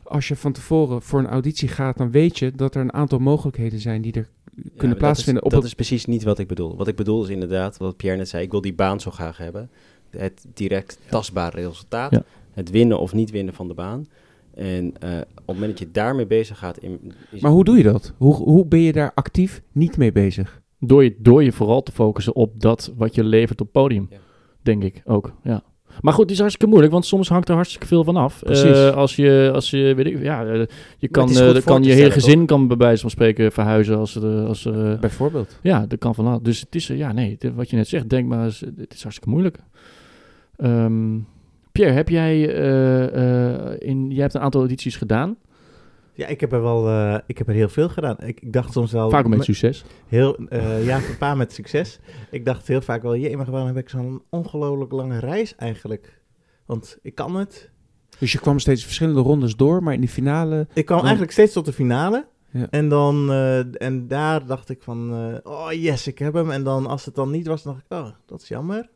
Als 0.04 0.28
je 0.28 0.36
van 0.36 0.52
tevoren 0.52 1.02
voor 1.02 1.20
een 1.20 1.28
auditie 1.28 1.68
gaat, 1.68 1.98
dan 1.98 2.12
weet 2.12 2.40
je 2.40 2.52
dat 2.56 2.76
er 2.76 2.82
een 2.82 2.94
aantal 2.94 3.20
mogelijkheden 3.20 3.80
zijn 3.80 4.02
die 4.02 4.14
er 4.14 4.30
kunnen 4.78 4.98
plaatsvinden. 4.98 5.44
Dat, 5.44 5.52
op 5.54 5.58
dat 5.60 5.68
is 5.68 5.74
precies 5.74 6.06
niet 6.06 6.24
wat 6.24 6.40
ik 6.40 6.48
bedoel. 6.48 6.78
Wat 6.78 6.88
ik 6.88 6.96
bedoel 6.96 7.24
is 7.24 7.30
inderdaad, 7.30 7.78
wat 7.78 7.98
Pierre 7.98 8.18
net 8.18 8.30
zei, 8.30 8.44
ik 8.44 8.52
wil 8.52 8.62
die 8.62 8.74
baan 8.74 9.00
zo 9.00 9.12
graag 9.12 9.38
hebben. 9.38 9.70
Het 10.18 10.46
direct 10.54 11.00
tastbare 11.10 11.62
resultaat. 11.62 12.12
Ja. 12.12 12.24
Het 12.54 12.70
winnen 12.70 13.00
of 13.00 13.14
niet 13.14 13.32
winnen 13.32 13.54
van 13.54 13.68
de 13.68 13.74
baan. 13.74 14.08
En 14.56 14.94
eh, 15.00 15.10
op 15.18 15.26
het 15.36 15.46
moment 15.46 15.70
dat 15.70 15.80
je 15.80 15.92
daarmee 15.92 16.26
bezig 16.26 16.58
gaat... 16.58 16.78
In, 16.78 17.14
Maar 17.40 17.52
hoe 17.52 17.64
doe 17.64 17.78
je 17.78 17.84
dat? 17.84 18.14
Hoe, 18.18 18.36
hoe 18.36 18.66
ben 18.66 18.80
je 18.80 18.92
daar 18.92 19.12
actief 19.16 19.62
niet 19.72 19.98
mee 19.98 20.12
bezig? 20.12 20.62
Door 20.80 21.04
je, 21.04 21.16
door 21.20 21.44
je 21.44 21.52
vooral 21.52 21.84
te 21.84 21.92
focussen 21.92 22.36
op 22.36 22.62
dat 22.62 22.92
wat 22.98 23.16
je 23.16 23.24
levert 23.24 23.62
op 23.62 23.66
het 23.66 23.76
podium. 23.82 24.08
Ja. 24.10 24.18
Denk 24.62 24.84
ik 24.84 25.02
ook, 25.06 25.34
ja. 25.44 25.64
Maar 26.02 26.14
goed, 26.14 26.22
het 26.24 26.32
is 26.32 26.40
hartstikke 26.40 26.68
moeilijk, 26.70 26.94
want 26.94 27.06
soms 27.06 27.30
hangt 27.30 27.50
er 27.50 27.56
hartstikke 27.56 27.88
veel 27.88 28.04
van 28.04 28.16
af. 28.16 28.40
Precies. 28.44 28.78
Eh, 28.78 28.96
als 28.96 29.16
je, 29.16 29.52
als 29.54 29.70
je, 29.70 29.94
weet 29.96 30.06
ik, 30.06 30.22
ja, 30.22 30.46
eh, 30.46 30.66
je 30.98 31.08
kan, 31.08 31.30
eh, 31.30 31.64
kan 31.64 31.84
je 31.84 31.92
hele 31.94 32.12
gezin 32.12 32.46
kan 32.46 32.68
bij 32.68 32.78
wijze 32.78 33.02
van 33.02 33.10
spreken 33.10 33.52
verhuizen 33.52 33.98
als 33.98 34.16
er, 34.16 34.46
als 34.46 34.66
er, 34.66 35.00
Bijvoorbeeld. 35.00 35.60
ja, 35.62 35.86
dat 35.86 36.00
kan 36.00 36.16
vanaf. 36.16 36.40
Dus 36.40 36.60
het 36.60 36.76
is, 36.76 36.88
ja, 36.88 37.12
nee, 37.12 37.36
dit- 37.40 37.54
wat 37.56 37.70
je 37.70 37.76
net 37.76 37.88
zegt, 37.88 38.10
denk 38.10 38.28
maar, 38.28 38.46
eens, 38.46 38.60
het 38.60 38.94
is 38.94 39.02
hartstikke 39.02 39.30
moeilijk. 39.30 39.58
Ehm, 40.62 41.20
Pierre, 41.72 41.94
heb 41.94 42.10
jij, 42.10 42.56
eh, 42.56 43.72
eh, 43.72 43.76
in, 43.80 44.12
jij 44.12 44.22
hebt 44.22 44.34
een 44.34 44.42
aantal 44.42 44.64
edities 44.64 44.96
gedaan, 44.96 45.38
Ja, 46.14 46.28
ik 46.28 46.40
heb 46.40 46.52
er 46.52 46.62
wel, 46.62 46.88
eh, 46.88 47.18
ik 47.26 47.38
heb 47.38 47.48
er 47.48 47.54
heel 47.54 47.70
veel 47.70 47.90
gedaan. 47.90 48.16
Ik, 48.20 48.40
ik 48.42 48.54
dacht 48.54 48.74
soms 48.74 48.92
wel... 48.92 49.10
vaak 49.10 49.24
ook 49.24 49.30
met 49.30 49.38
me- 49.38 49.44
succes. 49.44 49.84
Heel, 50.08 50.36
eh, 50.36 50.86
ja, 50.86 50.98
een 50.98 51.18
paar 51.18 51.38
met 51.38 51.54
succes. 51.54 52.00
Ik 52.32 52.46
dacht 52.46 52.68
heel 52.68 52.82
vaak 52.82 53.02
wel, 53.02 53.16
jee, 53.16 53.38
maar 53.38 53.52
waarom 53.52 53.68
heb 53.68 53.78
ik 53.78 53.90
zo'n 53.90 54.22
ongelooflijk 54.30 54.92
lange 54.92 55.20
reis 55.20 55.56
eigenlijk? 55.56 56.22
Want 56.66 56.98
ik 57.02 57.16
kan 57.16 57.36
het. 57.36 57.70
Dus 58.20 58.32
je 58.32 58.40
kwam 58.40 58.60
steeds 58.60 58.84
verschillende 58.84 59.22
rondes 59.22 59.56
door, 59.56 59.84
maar 59.84 59.94
in 59.94 60.02
de 60.02 60.08
finale... 60.08 60.68
Ik 60.74 60.86
kwam 60.86 61.00
eigenlijk 61.02 61.32
steeds 61.32 61.54
tot 61.54 61.66
de 61.66 61.74
finale. 61.74 62.26
Ja. 62.52 62.68
En, 62.70 62.90
dan, 62.90 63.30
eh, 63.32 63.82
en 63.82 64.08
daar 64.08 64.46
dacht 64.46 64.70
ik 64.70 64.82
van, 64.82 65.14
eh, 65.14 65.52
oh 65.52 65.72
yes, 65.72 66.08
ik 66.08 66.20
heb 66.20 66.34
hem. 66.34 66.52
En 66.52 66.64
dan 66.64 66.88
als 66.88 67.06
het 67.06 67.16
dan 67.16 67.32
niet 67.32 67.48
was, 67.48 67.64
dan 67.64 67.74
dacht 67.74 67.86
ik, 67.86 67.98
oh, 67.98 68.16
dat 68.26 68.42
is 68.42 68.48
jammer. 68.48 68.90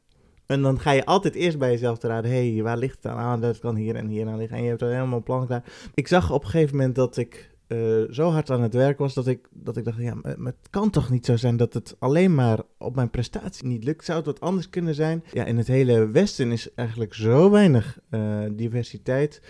En 0.46 0.62
dan 0.62 0.80
ga 0.80 0.92
je 0.92 1.06
altijd 1.06 1.36
eerst 1.36 1.58
bij 1.58 1.72
jezelf 1.72 1.98
te 1.98 2.08
raden, 2.08 2.32
hé, 2.32 2.54
hey, 2.54 2.64
waar 2.64 2.78
ligt 2.78 2.96
het 2.96 3.06
aan? 3.06 3.34
Ah, 3.34 3.42
dat 3.42 3.60
kan 3.60 3.76
hier 3.76 3.96
en 3.96 4.08
hier 4.08 4.28
aan 4.28 4.38
liggen. 4.38 4.58
En 4.58 4.64
je 4.64 4.70
hebt 4.70 4.82
er 4.82 4.90
helemaal 4.90 5.18
een 5.18 5.24
plan 5.24 5.48
klaar. 5.48 5.64
Ik 5.94 6.08
zag 6.08 6.32
op 6.32 6.44
een 6.44 6.50
gegeven 6.50 6.76
moment 6.76 6.96
dat 6.96 7.18
ik 7.18 7.56
eh, 7.68 7.78
zo 8.12 8.30
hard 8.30 8.50
aan 8.50 8.62
het 8.62 8.74
werk 8.74 8.98
was, 8.98 9.14
dat 9.14 9.28
ik, 9.28 9.48
dat 9.52 9.78
ik 9.78 9.84
dacht, 9.84 9.98
ja, 9.98 10.16
maar, 10.16 10.36
het 10.38 10.70
kan 10.70 10.90
toch 10.90 11.10
niet 11.10 11.26
zo 11.26 11.36
zijn 11.36 11.58
dat 11.58 11.74
het 11.74 11.96
alleen 12.00 12.36
maar 12.36 12.60
op 12.78 12.96
mijn 12.96 13.10
prestatie 13.10 13.68
niet 13.68 13.84
lukt. 13.84 14.06
Zou 14.06 14.18
het 14.18 14.28
wat 14.28 14.40
anders 14.40 14.70
kunnen 14.70 14.96
zijn? 14.96 15.24
Ja, 15.32 15.46
in 15.46 15.58
het 15.58 15.68
hele 15.68 16.08
Westen 16.08 16.52
is 16.52 16.74
eigenlijk 16.74 17.14
zo 17.14 17.50
weinig 17.50 18.00
eh, 18.10 18.40
diversiteit. 18.52 19.42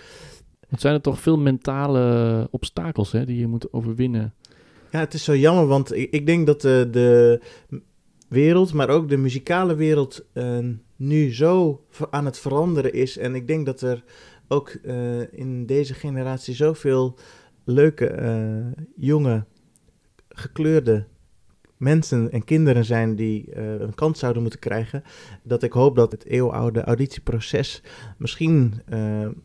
Het 0.67 0.81
zijn 0.81 0.93
er 0.93 1.01
toch 1.01 1.19
veel 1.19 1.37
mentale 1.37 2.47
obstakels 2.51 3.11
hè, 3.11 3.25
die 3.25 3.39
je 3.39 3.47
moet 3.47 3.73
overwinnen. 3.73 4.33
Ja, 4.91 4.99
het 4.99 5.13
is 5.13 5.23
zo 5.23 5.35
jammer, 5.35 5.67
want 5.67 5.95
ik, 5.95 6.11
ik 6.11 6.25
denk 6.25 6.45
dat 6.45 6.61
de, 6.61 6.87
de 6.91 7.41
wereld, 8.27 8.73
maar 8.73 8.89
ook 8.89 9.09
de 9.09 9.17
muzikale 9.17 9.75
wereld, 9.75 10.25
eh, 10.33 10.57
nu 10.95 11.33
zo 11.33 11.85
aan 12.09 12.25
het 12.25 12.39
veranderen 12.39 12.93
is. 12.93 13.17
En 13.17 13.35
ik 13.35 13.47
denk 13.47 13.65
dat 13.65 13.81
er 13.81 14.03
ook 14.47 14.69
eh, 14.69 15.33
in 15.33 15.65
deze 15.65 15.93
generatie 15.93 16.55
zoveel 16.55 17.17
leuke, 17.63 18.07
eh, 18.07 18.83
jonge, 18.95 19.45
gekleurde 20.29 21.05
mensen 21.77 22.31
en 22.31 22.43
kinderen 22.43 22.85
zijn 22.85 23.15
die 23.15 23.51
eh, 23.51 23.79
een 23.79 23.95
kans 23.95 24.19
zouden 24.19 24.41
moeten 24.41 24.59
krijgen. 24.59 25.03
Dat 25.43 25.63
ik 25.63 25.71
hoop 25.71 25.95
dat 25.95 26.11
het 26.11 26.25
eeuwenoude 26.25 26.83
auditieproces 26.83 27.83
misschien 28.17 28.81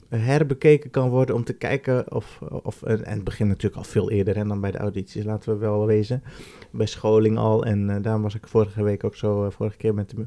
herbekeken 0.08 0.90
kan 0.90 1.08
worden 1.08 1.34
om 1.34 1.44
te 1.44 1.52
kijken 1.52 2.12
of, 2.12 2.40
of 2.62 2.82
en 2.82 3.04
het 3.04 3.24
begint 3.24 3.48
natuurlijk 3.48 3.76
al 3.76 3.84
veel 3.84 4.10
eerder 4.10 4.48
dan 4.48 4.60
bij 4.60 4.70
de 4.70 4.78
audities, 4.78 5.24
laten 5.24 5.52
we 5.52 5.58
wel 5.58 5.86
wezen. 5.86 6.22
Bij 6.70 6.86
scholing 6.86 7.38
al 7.38 7.64
en 7.64 7.90
eh, 7.90 8.02
daarom 8.02 8.22
was 8.22 8.34
ik 8.34 8.48
vorige 8.48 8.82
week 8.82 9.04
ook 9.04 9.16
zo, 9.16 9.50
vorige 9.50 9.76
keer 9.76 9.94
met 9.94 10.10
de 10.10 10.26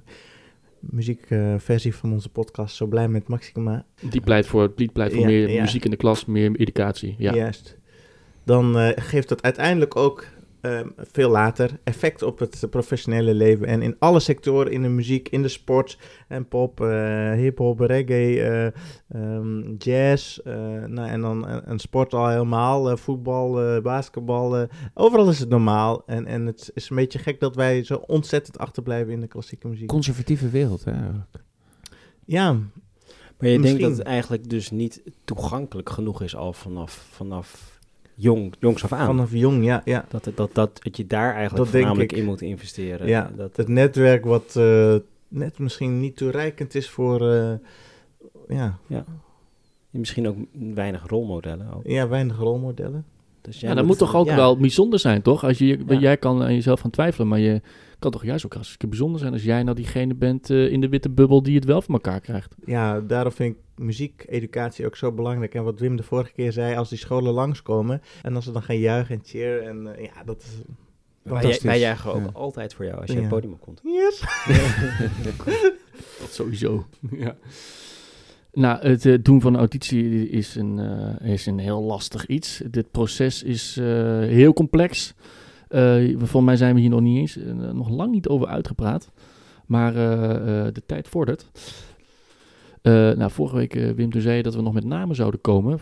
muziekversie 0.89 1.95
van 1.95 2.11
onze 2.11 2.29
podcast 2.29 2.75
zo 2.75 2.85
blij 2.85 3.07
met 3.07 3.27
Maxima. 3.27 3.85
Die 4.09 4.21
pleit 4.21 4.45
voor, 4.45 4.71
die 4.75 4.91
pleit 4.91 5.11
voor 5.11 5.21
Ja, 5.21 5.27
meer 5.27 5.49
ja. 5.49 5.61
muziek 5.61 5.85
in 5.85 5.91
de 5.91 5.97
klas, 5.97 6.25
meer 6.25 6.55
educatie. 6.55 7.15
Ja. 7.17 7.33
Juist. 7.33 7.77
Dan 8.43 8.77
eh, 8.77 8.89
geeft 8.95 9.29
dat 9.29 9.41
uiteindelijk 9.41 9.95
ook 9.95 10.25
ehm, 10.63 10.87
veel 10.97 11.29
later 11.29 11.79
effect 11.83 12.21
op 12.21 12.39
het 12.39 12.67
professionele 12.69 13.33
leven. 13.33 13.65
En 13.67 13.81
in 13.81 13.95
alle 13.99 14.19
sectoren, 14.19 14.71
in 14.71 14.81
de 14.81 14.87
muziek, 14.87 15.29
in 15.29 15.41
de 15.41 15.47
sport 15.47 15.97
en 16.27 16.47
pop, 16.47 16.81
eh 16.81 17.31
hip-hop, 17.31 17.79
reggae, 17.79 18.41
eh, 18.41 18.65
ehm, 19.21 19.73
jazz. 19.77 20.37
eh, 20.37 20.53
nou, 20.85 21.09
en 21.09 21.21
dan 21.21 21.47
een, 21.47 21.79
sport 21.79 22.13
al 22.13 22.29
helemaal, 22.29 22.89
eh, 22.89 22.97
voetbal, 22.97 23.61
eh, 23.61 23.81
basketbal. 23.81 24.57
eh, 24.57 24.63
overal 24.93 25.29
is 25.29 25.39
het 25.39 25.49
normaal. 25.49 26.03
En, 26.05 26.25
en 26.25 26.45
het 26.45 26.71
is 26.73 26.89
een 26.89 26.95
beetje 26.95 27.19
gek 27.19 27.39
dat 27.39 27.55
wij 27.55 27.83
zo 27.83 27.95
ontzettend 28.07 28.57
achterblijven 28.57 29.13
in 29.13 29.19
de 29.19 29.27
klassieke 29.27 29.67
muziek. 29.67 29.87
Conservatieve 29.87 30.49
wereld, 30.49 30.83
hè? 30.83 30.91
ja, 32.25 32.51
Maar 33.37 33.49
je 33.49 33.59
denkt 33.59 33.81
dat 33.81 33.91
het 33.91 34.01
eigenlijk 34.01 34.49
dus 34.49 34.71
niet 34.71 35.01
toegankelijk 35.25 35.89
genoeg 35.89 36.21
is 36.21 36.35
al 36.35 36.53
vanaf, 36.53 37.07
vanaf 37.11 37.72
jong, 38.15 38.53
jongs 38.59 38.83
af 38.83 38.93
aan. 38.93 39.05
vanaf 39.05 39.31
jong, 39.31 39.63
ja. 39.65 39.81
ja. 39.85 40.05
Dat, 40.09 40.23
dat, 40.23 40.35
dat, 40.35 40.79
dat 40.83 40.97
je 40.97 41.07
daar 41.07 41.33
eigenlijk 41.35 41.55
Dat 41.55 41.67
voornamelijk 41.67 42.11
in 42.11 42.25
moet 42.25 42.41
investeren. 42.41 43.07
Ja, 43.07 43.31
dat, 43.35 43.55
het 43.57 43.67
netwerk 43.67 44.25
wat 44.25 44.55
eh, 44.55 44.95
net 45.27 45.59
misschien 45.59 45.99
niet 45.99 46.15
toereikend 46.17 46.75
is 46.75 46.89
voor 46.89 47.31
eh, 47.31 47.53
ja, 48.49 48.77
Misschien 49.89 50.27
ook 50.27 50.37
weinig 50.73 51.07
rolmodellen. 51.07 51.73
Ook. 51.73 51.81
ja, 51.85 52.07
weinig 52.07 52.37
rolmodellen. 52.37 53.05
Dus 53.41 53.59
jij 53.59 53.69
Ja, 53.69 53.75
dat 53.75 53.85
moet- 53.85 53.99
moet 53.99 54.07
toch 54.09 54.15
ook 54.19 54.25
ja. 54.27 54.35
wel 54.35 54.57
bijzonder 54.57 54.99
zijn, 54.99 55.21
toch? 55.21 55.43
Als 55.43 55.57
je, 55.57 55.79
Ja. 55.87 55.99
Jij 55.99 56.17
kan 56.17 56.41
aan 56.43 56.53
jezelf 56.53 56.79
gaan 56.79 56.91
twijfelen, 56.91 57.27
maar 57.27 57.39
je 57.39 57.61
kan 58.03 58.11
toch 58.11 58.25
juist 58.25 58.45
ook 58.45 58.53
hartstikke 58.53 58.87
bijzonder 58.87 59.19
zijn 59.19 59.33
als 59.33 59.43
jij 59.43 59.63
nou 59.63 59.75
diegene 59.75 60.15
bent 60.15 60.49
eh, 60.49 60.71
in 60.71 60.81
de 60.81 60.89
witte 60.89 61.09
bubbel 61.09 61.43
die 61.43 61.55
het 61.55 61.65
wel 61.65 61.81
voor 61.81 61.93
elkaar 61.93 62.19
krijgt. 62.19 62.55
Ja, 62.65 62.99
daarom 63.01 63.31
vind 63.31 63.55
ik 63.55 63.83
muziekeducatie 63.83 64.85
ook 64.85 64.95
zo 64.95 65.11
belangrijk. 65.11 65.53
En 65.55 65.63
wat 65.63 65.79
Wim 65.79 65.95
de 65.95 66.03
vorige 66.03 66.31
keer 66.33 66.51
zei, 66.51 66.75
als 66.75 66.89
die 66.89 66.97
scholen 66.97 67.33
langskomen 67.33 68.01
en 68.21 68.35
als 68.35 68.45
ze 68.45 68.51
dan 68.51 68.63
gaan 68.63 68.77
juichen 68.77 69.15
en 69.15 69.21
cheer 69.25 69.61
en 69.63 69.95
eh, 69.95 70.03
ja, 70.03 70.23
dat 70.25 70.41
is... 70.41 70.49
Wij, 71.21 71.33
Fantastisch. 71.33 71.63
wij 71.63 71.79
jagen 71.79 72.13
ook 72.13 72.21
Ja. 72.23 72.29
altijd 72.33 72.73
voor 72.73 72.85
jou 72.85 72.97
als 73.01 73.09
je 73.09 73.13
Ja. 73.15 73.19
het 73.19 73.29
podium 73.29 73.53
opkomt. 73.53 73.81
Yes! 73.83 74.23
Dat 76.19 76.31
sowieso. 76.33 76.85
ja. 77.11 77.35
Nou, 78.53 78.87
het 78.87 79.05
eh, 79.05 79.17
doen 79.21 79.41
van 79.41 79.53
een 79.53 79.59
auditie 79.59 80.29
is 80.29 80.55
een, 80.55 80.79
eh, 81.19 81.31
is 81.33 81.45
een 81.45 81.59
heel 81.59 81.81
lastig 81.83 82.25
iets. 82.25 82.61
Dit 82.69 82.91
proces 82.91 83.43
is 83.43 83.77
eh, 83.77 83.85
heel 84.19 84.53
complex. 84.53 85.13
Eh 85.73 86.15
volgens 86.17 86.43
mij 86.43 86.55
zijn 86.55 86.75
we 86.75 86.81
hier 86.81 86.89
nog 86.89 87.01
niet 87.01 87.17
eens, 87.17 87.37
eh, 87.37 87.53
nog 87.53 87.89
lang 87.89 88.11
niet 88.11 88.27
over 88.27 88.47
uitgepraat. 88.47 89.11
Maar 89.65 89.95
eh, 89.95 90.67
de 90.73 90.81
tijd 90.85 91.07
vordert. 91.07 91.51
Nou, 92.81 93.31
vorige 93.31 93.55
week, 93.55 93.73
Wim, 93.73 94.11
toen 94.11 94.21
zei 94.21 94.37
je 94.37 94.43
dat 94.43 94.55
we 94.55 94.61
nog 94.61 94.73
met 94.73 94.83
namen 94.83 95.15
zouden 95.15 95.41
komen 95.41 95.79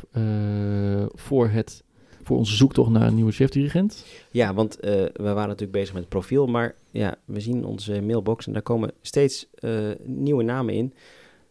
voor, 1.14 1.50
het, 1.50 1.84
voor 2.24 2.38
onze 2.38 2.56
zoektocht 2.56 2.90
naar 2.90 3.08
een 3.08 3.16
nieuwe 3.16 3.32
chefdirigent. 3.32 4.06
Ja, 4.32 4.54
want 4.54 4.78
we 4.82 5.12
waren 5.14 5.48
natuurlijk 5.48 5.72
bezig 5.72 5.94
met 5.94 6.02
het 6.02 6.12
profiel, 6.12 6.48
maar 6.48 6.76
ja, 6.92 7.16
we 7.26 7.40
zien 7.40 7.66
onze 7.66 8.02
mailbox 8.02 8.48
en 8.48 8.54
daar 8.54 8.62
komen 8.62 8.92
steeds 9.02 9.48
nieuwe 10.04 10.44
namen 10.44 10.74
in. 10.74 10.94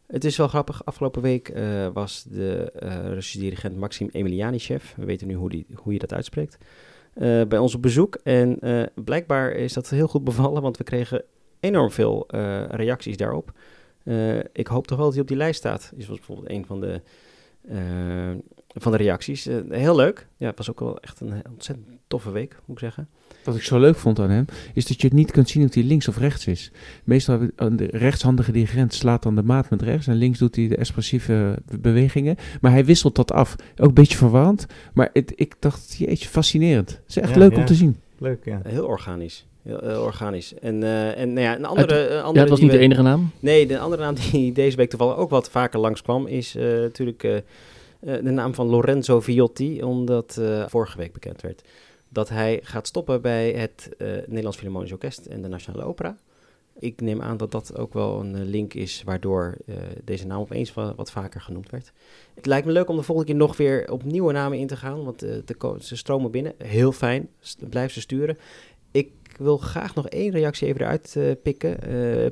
Het 0.06 0.24
is 0.24 0.36
wel 0.36 0.48
grappig, 0.48 0.84
afgelopen 0.84 1.22
week 1.22 1.52
was 1.92 2.24
de 2.30 2.72
eh 2.72 3.04
Russische 3.04 3.38
dirigent 3.38 3.76
Maxim 3.76 4.08
Emilianichev, 4.12 4.94
we 4.96 5.04
weten 5.04 5.26
nu 5.26 5.34
hoe, 5.34 5.50
die, 5.50 5.66
hoe 5.74 5.92
je 5.92 5.98
dat 5.98 6.12
uitspreekt, 6.12 6.58
eh, 7.12 7.42
bij 7.48 7.58
ons 7.58 7.80
bezoek. 7.80 8.14
En 8.22 8.60
eh, 8.60 8.82
blijkbaar 8.94 9.52
is 9.52 9.72
dat 9.72 9.88
heel 9.88 10.08
goed 10.08 10.24
bevallen, 10.24 10.62
want 10.62 10.76
we 10.76 10.84
kregen 10.84 11.24
enorm 11.60 11.90
veel 11.90 12.28
eh, 12.28 12.64
reacties 12.68 13.16
daarop. 13.16 13.52
Ik 14.52 14.66
hoop 14.66 14.86
toch 14.86 14.96
wel 14.96 15.06
dat 15.06 15.14
hij 15.14 15.22
op 15.22 15.28
die 15.28 15.36
lijst 15.36 15.58
staat, 15.58 15.92
is 15.96 16.06
was 16.06 16.16
bijvoorbeeld 16.16 16.50
een 16.50 16.66
van 16.66 16.80
de, 16.80 17.00
van 18.68 18.92
de 18.92 18.98
reacties. 18.98 19.44
Heel 19.68 19.96
leuk, 19.96 20.28
ja, 20.36 20.46
het 20.46 20.56
was 20.56 20.70
ook 20.70 20.80
wel 20.80 21.00
echt 21.00 21.20
een 21.20 21.42
ontzettend 21.50 21.88
toffe 22.06 22.30
week, 22.30 22.56
moet 22.64 22.76
ik 22.76 22.82
zeggen. 22.82 23.08
Wat 23.44 23.56
ik 23.56 23.62
zo 23.62 23.78
leuk 23.78 23.96
vond 23.96 24.18
aan 24.18 24.30
hem, 24.30 24.44
is 24.74 24.86
dat 24.86 25.00
je 25.00 25.06
het 25.06 25.16
niet 25.16 25.30
kunt 25.30 25.48
zien 25.48 25.64
of 25.64 25.74
hij 25.74 25.82
links 25.82 26.08
of 26.08 26.18
rechts 26.18 26.46
is. 26.46 26.70
Meestal 27.04 27.38
de 27.56 27.88
rechtshandige 27.90 28.52
dirigent 28.52 28.94
slaat 28.94 29.22
dan 29.22 29.34
de 29.34 29.42
maat 29.42 29.70
met 29.70 29.82
rechts 29.82 30.06
en 30.06 30.14
links 30.14 30.38
doet 30.38 30.56
hij 30.56 30.68
de 30.68 30.76
expressieve 30.76 31.58
bewegingen. 31.80 32.36
Maar 32.60 32.72
hij 32.72 32.84
wisselt 32.84 33.14
dat 33.14 33.32
af. 33.32 33.56
Ook 33.76 33.88
een 33.88 33.94
beetje 33.94 34.16
verwarrend, 34.16 34.66
maar 34.94 35.10
het, 35.12 35.32
ik 35.36 35.54
dacht, 35.58 35.94
jeetje, 35.98 36.28
fascinerend. 36.28 36.90
Het 36.90 37.02
is 37.08 37.16
echt 37.16 37.34
Ja, 37.34 37.38
leuk 37.38 37.52
ja. 37.52 37.58
om 37.58 37.64
te 37.64 37.74
zien. 37.74 37.96
Leuk, 38.18 38.44
ja. 38.44 38.60
Heel 38.64 38.86
organisch. 38.86 39.46
Heel, 39.62 39.80
heel 39.82 40.02
organisch. 40.02 40.54
En, 40.54 40.82
eh, 40.82 41.18
en 41.18 41.32
nou 41.32 41.46
ja, 41.46 41.56
een 41.56 41.64
andere, 41.64 42.08
een 42.08 42.22
andere 42.22 42.34
Ja, 42.34 42.40
het 42.40 42.50
was 42.50 42.60
niet 42.60 42.70
de 42.70 42.78
enige 42.78 43.02
naam. 43.02 43.30
Nee, 43.40 43.66
de 43.66 43.78
andere 43.78 44.02
naam 44.02 44.14
die 44.30 44.52
deze 44.62 44.76
week 44.76 44.90
toevallig 44.90 45.16
ook 45.16 45.30
wat 45.30 45.50
vaker 45.50 45.80
langskwam 45.80 46.26
is 46.26 46.54
eh, 46.54 46.64
natuurlijk 46.64 47.24
eh, 47.24 48.14
de 48.22 48.30
naam 48.30 48.54
van 48.54 48.66
Lorenzo 48.66 49.20
Viotti, 49.20 49.82
omdat 49.82 50.36
eh, 50.40 50.64
vorige 50.68 50.98
week 50.98 51.12
bekend 51.12 51.40
werd 51.40 51.62
dat 52.12 52.28
hij 52.28 52.60
gaat 52.62 52.86
stoppen 52.86 53.22
bij 53.22 53.50
het 53.52 53.88
eh, 53.98 54.08
Nederlands 54.08 54.56
Philharmonisch 54.56 54.92
Orkest 54.92 55.26
en 55.26 55.42
de 55.42 55.48
Nationale 55.48 55.84
Opera. 55.84 56.16
Ik 56.78 57.00
neem 57.00 57.22
aan 57.22 57.36
dat 57.36 57.50
dat 57.50 57.76
ook 57.76 57.92
wel 57.92 58.20
een 58.20 58.34
eh, 58.34 58.44
link 58.44 58.74
is 58.74 59.02
waardoor 59.04 59.56
eh, 59.66 59.74
deze 60.04 60.26
naam 60.26 60.40
opeens 60.40 60.74
wa- 60.74 60.94
wat 60.94 61.10
vaker 61.10 61.40
genoemd 61.40 61.70
werd. 61.70 61.92
Het 62.34 62.46
lijkt 62.46 62.66
me 62.66 62.72
leuk 62.72 62.88
om 62.88 62.96
de 62.96 63.02
volgende 63.02 63.30
keer 63.30 63.40
nog 63.40 63.56
weer 63.56 63.90
op 63.92 64.04
nieuwe 64.04 64.32
namen 64.32 64.58
in 64.58 64.66
te 64.66 64.76
gaan, 64.76 65.04
want 65.04 65.18
de 65.18 65.76
ze 65.80 65.96
stromen 65.96 66.30
binnen. 66.30 66.52
Heel 66.58 66.92
fijn, 66.92 67.28
blijf 67.68 67.92
ze 67.92 68.00
sturen. 68.00 68.38
Ik 68.90 69.10
wil 69.38 69.56
graag 69.56 69.94
nog 69.94 70.08
één 70.08 70.30
reactie 70.30 70.66
even 70.66 70.80
eruit 70.80 71.16
pikken. 71.42 71.78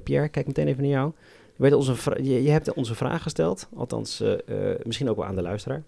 Pierre, 0.03 0.29
kijk 0.29 0.47
meteen 0.47 0.69
even 0.69 0.83
naar 0.83 0.91
jou. 0.91 1.13
Je, 1.57 1.77
onze 1.77 1.95
je, 2.23 2.43
je 2.43 2.51
hebt 2.51 2.73
onze 2.73 2.95
vraag 2.95 3.23
gesteld, 3.23 3.69
althans 3.77 4.23
misschien 4.83 5.09
ook 5.09 5.17
wel 5.17 5.25
aan 5.25 5.35
de 5.35 5.43
luisteraar. 5.43 5.83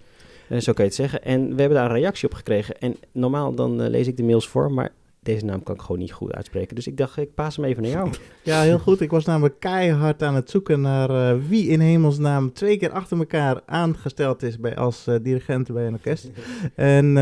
Eh, 0.51 0.59
zo 0.59 0.73
kan 0.73 0.85
je 0.85 0.91
het 0.91 1.01
zeggen. 1.01 1.23
En 1.25 1.55
we 1.55 1.61
hebben 1.61 1.79
daar 1.79 1.91
een 1.91 1.97
reactie 1.97 2.29
op 2.29 2.35
gekregen. 2.35 2.79
En 2.79 2.97
normaal 3.13 3.55
dan 3.55 3.83
eh, 3.83 3.89
lees 3.89 4.07
ik 4.07 4.17
de 4.17 4.23
mails 4.23 4.49
voor, 4.49 4.73
maar 4.73 4.93
deze 5.23 5.45
naam 5.45 5.63
kan 5.63 5.75
ik 5.75 5.81
gewoon 5.81 5.99
niet 5.99 6.13
goed 6.13 6.33
uitspreken. 6.33 6.75
Dus 6.77 6.87
ik 6.87 6.97
dacht, 6.97 7.17
ik 7.17 7.35
paas 7.35 7.57
hem 7.57 7.65
even 7.65 7.83
naar 7.83 7.91
jou. 7.91 8.11
Ja, 8.43 8.61
heel 8.61 8.79
goed. 8.79 9.01
Ik 9.01 9.11
was 9.11 9.25
namelijk 9.25 9.61
keihard 9.61 10.23
aan 10.23 10.35
het 10.35 10.51
zoeken 10.51 10.81
naar 10.81 11.11
eh, 11.11 11.39
wie 11.49 11.69
in 11.69 11.81
hemelsnaam 11.81 12.53
twee 12.53 12.77
keer 12.77 12.91
achter 12.91 13.19
elkaar 13.19 13.61
aangesteld 13.67 14.43
is 14.43 14.59
bij, 14.59 14.77
als 14.77 15.09
dirigent 15.23 15.73
bij 15.73 15.87
een 15.87 15.93
orkest. 15.93 16.31
En 16.75 17.13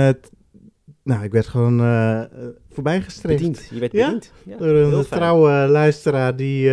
nou, 1.02 1.22
ik 1.22 1.32
werd 1.32 1.46
gewoon 1.46 1.78
voorbijgestreefd 2.70 3.38
Bediend. 3.38 3.68
Je 3.70 3.78
werd 3.78 3.92
bediend. 3.92 4.32
Ja, 4.44 4.56
door 4.56 4.68
een 4.68 5.04
trouwe 5.04 5.50
luisteraar 5.50 6.36
die, 6.36 6.70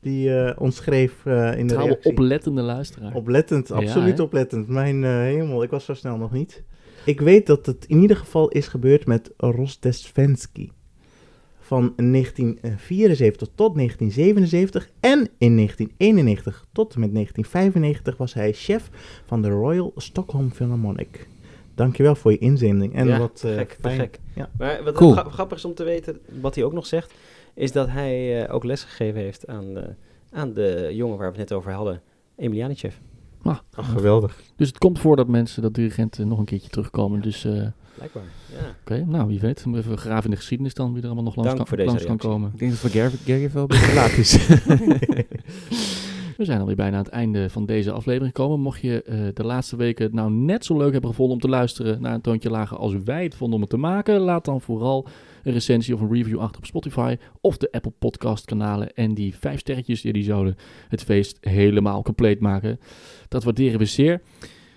die 0.00 0.34
eh, 0.38 0.60
ons 0.60 0.76
schreef 0.76 1.26
eh, 1.26 1.58
in 1.58 1.66
de 1.66 1.72
Trouwe 1.72 1.90
reactie. 1.90 2.10
oplettende 2.10 2.62
luisteraar. 2.62 3.14
Oplettend, 3.14 3.70
absoluut 3.70 4.20
oplettend. 4.20 4.68
Mijn 4.68 5.04
eh, 5.04 5.10
hemel, 5.10 5.62
ik 5.62 5.70
was 5.70 5.84
zo 5.84 5.94
snel 5.94 6.16
nog 6.16 6.32
niet. 6.32 6.62
Ik 7.04 7.20
weet 7.20 7.46
dat 7.46 7.66
het 7.66 7.84
in 7.86 8.00
ieder 8.00 8.16
geval 8.16 8.48
is 8.48 8.68
gebeurd 8.68 9.06
met 9.06 9.30
Rostesvensky. 9.36 10.68
Van 11.60 11.92
1974 11.96 13.48
tot 13.54 13.74
1977 13.74 14.88
en 15.00 15.28
in 15.38 15.56
1991 15.56 16.64
tot 16.72 16.94
en 16.94 17.00
met 17.00 17.12
1995 17.12 18.16
was 18.16 18.34
hij 18.34 18.52
chef 18.52 18.90
van 19.26 19.42
de 19.42 19.48
Royal 19.48 19.92
Stockholm 19.96 20.50
Philharmonic. 20.52 21.26
Dankjewel 21.74 22.14
voor 22.14 22.30
je 22.30 22.38
inzending. 22.38 22.94
En 22.94 23.06
Ja, 23.06 23.18
wat 23.18 23.42
eh, 23.44 23.54
gek, 23.54 23.70
te 23.70 23.76
fijn. 23.80 23.98
gek. 24.00 24.18
Ja. 24.34 24.50
Maar 24.58 24.84
wat 24.84 24.94
Cool. 24.94 25.12
grappig 25.12 25.56
is 25.58 25.64
om 25.64 25.74
te 25.74 25.84
weten, 25.84 26.18
wat 26.40 26.54
hij 26.54 26.64
ook 26.64 26.72
nog 26.72 26.86
zegt, 26.86 27.14
is 27.56 27.72
dat 27.72 27.88
hij 27.88 28.44
eh, 28.44 28.54
ook 28.54 28.64
lesgegeven 28.64 29.20
heeft 29.20 29.46
aan, 29.46 29.76
eh, 29.78 29.88
aan 30.30 30.52
de 30.52 30.88
jongen 30.92 31.18
waar 31.18 31.32
we 31.32 31.38
het 31.38 31.48
net 31.48 31.58
over 31.58 31.72
hadden, 31.72 32.02
Emilianichev. 32.36 32.94
Ah, 33.42 33.58
Ach, 33.74 33.92
geweldig. 33.92 34.40
Dus 34.56 34.68
het 34.68 34.78
komt 34.78 34.98
voor 34.98 35.16
dat 35.16 35.28
mensen, 35.28 35.62
dat 35.62 35.74
dirigenten 35.74 36.28
nog 36.28 36.38
een 36.38 36.44
keertje 36.44 36.68
terugkomen. 36.68 37.20
Dus 37.20 37.44
eh, 37.44 37.66
Blijkbaar. 37.94 38.22
Ja. 38.52 38.74
oké, 38.80 39.04
nou 39.04 39.28
wie 39.28 39.40
weet. 39.40 39.64
We 39.64 39.76
Even 39.76 39.98
graven 39.98 40.24
in 40.24 40.30
de 40.30 40.36
geschiedenis 40.36 40.74
dan, 40.74 40.92
wie 40.92 41.00
er 41.02 41.06
allemaal 41.06 41.24
nog 41.24 41.36
langs, 41.36 41.50
Dank 41.50 41.56
kan, 41.58 41.66
voor 41.68 41.76
deze 41.76 41.88
langs 41.88 42.04
kan 42.04 42.16
reactie. 42.16 42.30
komen. 42.30 42.50
Ik 42.52 42.58
denk 42.58 42.70
dat 42.70 42.80
voor 42.80 42.90
Gerrit 43.24 43.52
wel 43.52 43.62
een 43.62 43.68
beetje 43.78 43.94
laat 43.94 44.16
is. 44.16 44.46
We 46.36 46.44
zijn 46.44 46.60
alweer 46.60 46.76
bijna 46.76 46.96
aan 46.96 47.02
het 47.04 47.12
einde 47.12 47.50
van 47.50 47.66
deze 47.66 47.92
aflevering 47.92 48.32
gekomen. 48.36 48.60
Mocht 48.60 48.80
je 48.80 49.02
eh, 49.02 49.18
de 49.34 49.44
laatste 49.44 49.76
weken 49.76 50.04
het 50.04 50.14
nou 50.14 50.30
net 50.30 50.64
zo 50.64 50.76
leuk 50.76 50.92
hebben 50.92 51.10
gevonden 51.10 51.34
om 51.34 51.40
te 51.40 51.48
luisteren 51.48 52.00
naar 52.02 52.14
een 52.14 52.20
toontje 52.20 52.50
lager 52.50 52.76
als 52.76 52.94
wij 53.04 53.22
het 53.22 53.34
vonden 53.34 53.54
om 53.54 53.60
het 53.60 53.70
te 53.70 53.76
maken, 53.76 54.20
laat 54.20 54.44
dan 54.44 54.60
vooral 54.60 55.06
een 55.46 55.52
recensie 55.52 55.94
of 55.94 56.00
een 56.00 56.12
review 56.12 56.38
achter 56.38 56.58
op 56.58 56.66
Spotify 56.66 57.16
of 57.40 57.56
de 57.56 57.72
Apple 57.72 57.92
Podcast 57.98 58.44
kanalen. 58.44 58.94
En 58.94 59.14
die 59.14 59.36
vijf 59.36 59.60
sterretjes, 59.60 60.02
ja, 60.02 60.12
die 60.12 60.22
zouden 60.22 60.56
het 60.88 61.02
feest 61.02 61.38
helemaal 61.40 62.02
compleet 62.02 62.40
maken. 62.40 62.80
Dat 63.28 63.44
waarderen 63.44 63.78
we 63.78 63.84
zeer. 63.84 64.22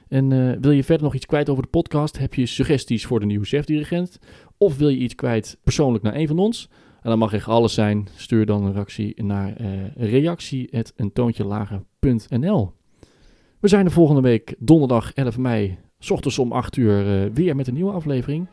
En 0.08 0.32
eh, 0.32 0.58
wil 0.62 0.72
je 0.72 0.84
verder 0.84 1.04
nog 1.04 1.16
iets 1.16 1.26
kwijt 1.26 1.50
over 1.50 1.64
de 1.64 1.70
podcast? 1.70 2.18
Heb 2.18 2.34
je 2.34 2.46
suggesties 2.46 3.06
voor 3.06 3.20
de 3.20 3.26
nieuwe 3.26 3.46
chefdirigent? 3.46 4.20
Of 4.58 4.78
wil 4.78 4.90
je 4.90 4.98
iets 4.98 5.16
kwijt 5.16 5.58
persoonlijk 5.64 6.04
naar 6.04 6.16
een 6.16 6.28
van 6.28 6.40
ons? 6.40 6.70
En 7.02 7.10
dan 7.10 7.20
mag 7.20 7.34
echt 7.34 7.48
alles 7.48 7.74
zijn. 7.74 8.08
Stuur 8.16 8.46
dan 8.46 8.64
een 8.64 8.74
reactie 8.74 9.24
naar 9.24 9.62
uh, 9.62 9.68
reactie.eentoontjelager.nl 9.96 12.74
We 13.60 13.68
zijn 13.68 13.86
de 13.86 13.92
volgende 13.92 14.22
week 14.22 14.56
donderdag 14.60 15.14
11 15.14 15.38
mei, 15.38 15.78
s 16.00 16.12
ochtends 16.12 16.40
om 16.40 16.52
8 16.52 16.76
uur, 16.76 17.24
uh, 17.24 17.30
weer 17.34 17.56
met 17.56 17.68
een 17.68 17.74
nieuwe 17.74 17.92
aflevering. 17.92 18.48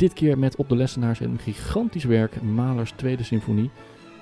Dit 0.00 0.12
keer 0.12 0.38
met 0.38 0.56
op 0.56 0.68
de 0.68 0.76
lessenaars 0.76 1.20
een 1.20 1.38
gigantisch 1.38 2.04
werk, 2.04 2.42
Malers 2.42 2.92
Tweede 2.96 3.22
Symfonie. 3.22 3.70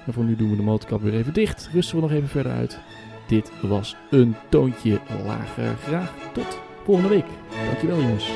En 0.06 0.12
voor 0.12 0.24
nu 0.24 0.36
doen 0.36 0.50
we 0.50 0.56
de 0.56 0.62
motorkap 0.62 1.00
weer 1.00 1.14
even 1.14 1.32
dicht. 1.32 1.68
Rusten 1.72 1.96
we 1.96 2.02
nog 2.02 2.12
even 2.12 2.28
verder 2.28 2.52
uit. 2.52 2.78
Dit 3.26 3.52
was 3.62 3.96
een 4.10 4.34
toontje 4.48 5.00
lager. 5.24 5.76
Graag 5.76 6.14
tot 6.32 6.58
volgende 6.84 7.08
week. 7.08 7.26
Dankjewel 7.66 8.00
jongens. 8.00 8.30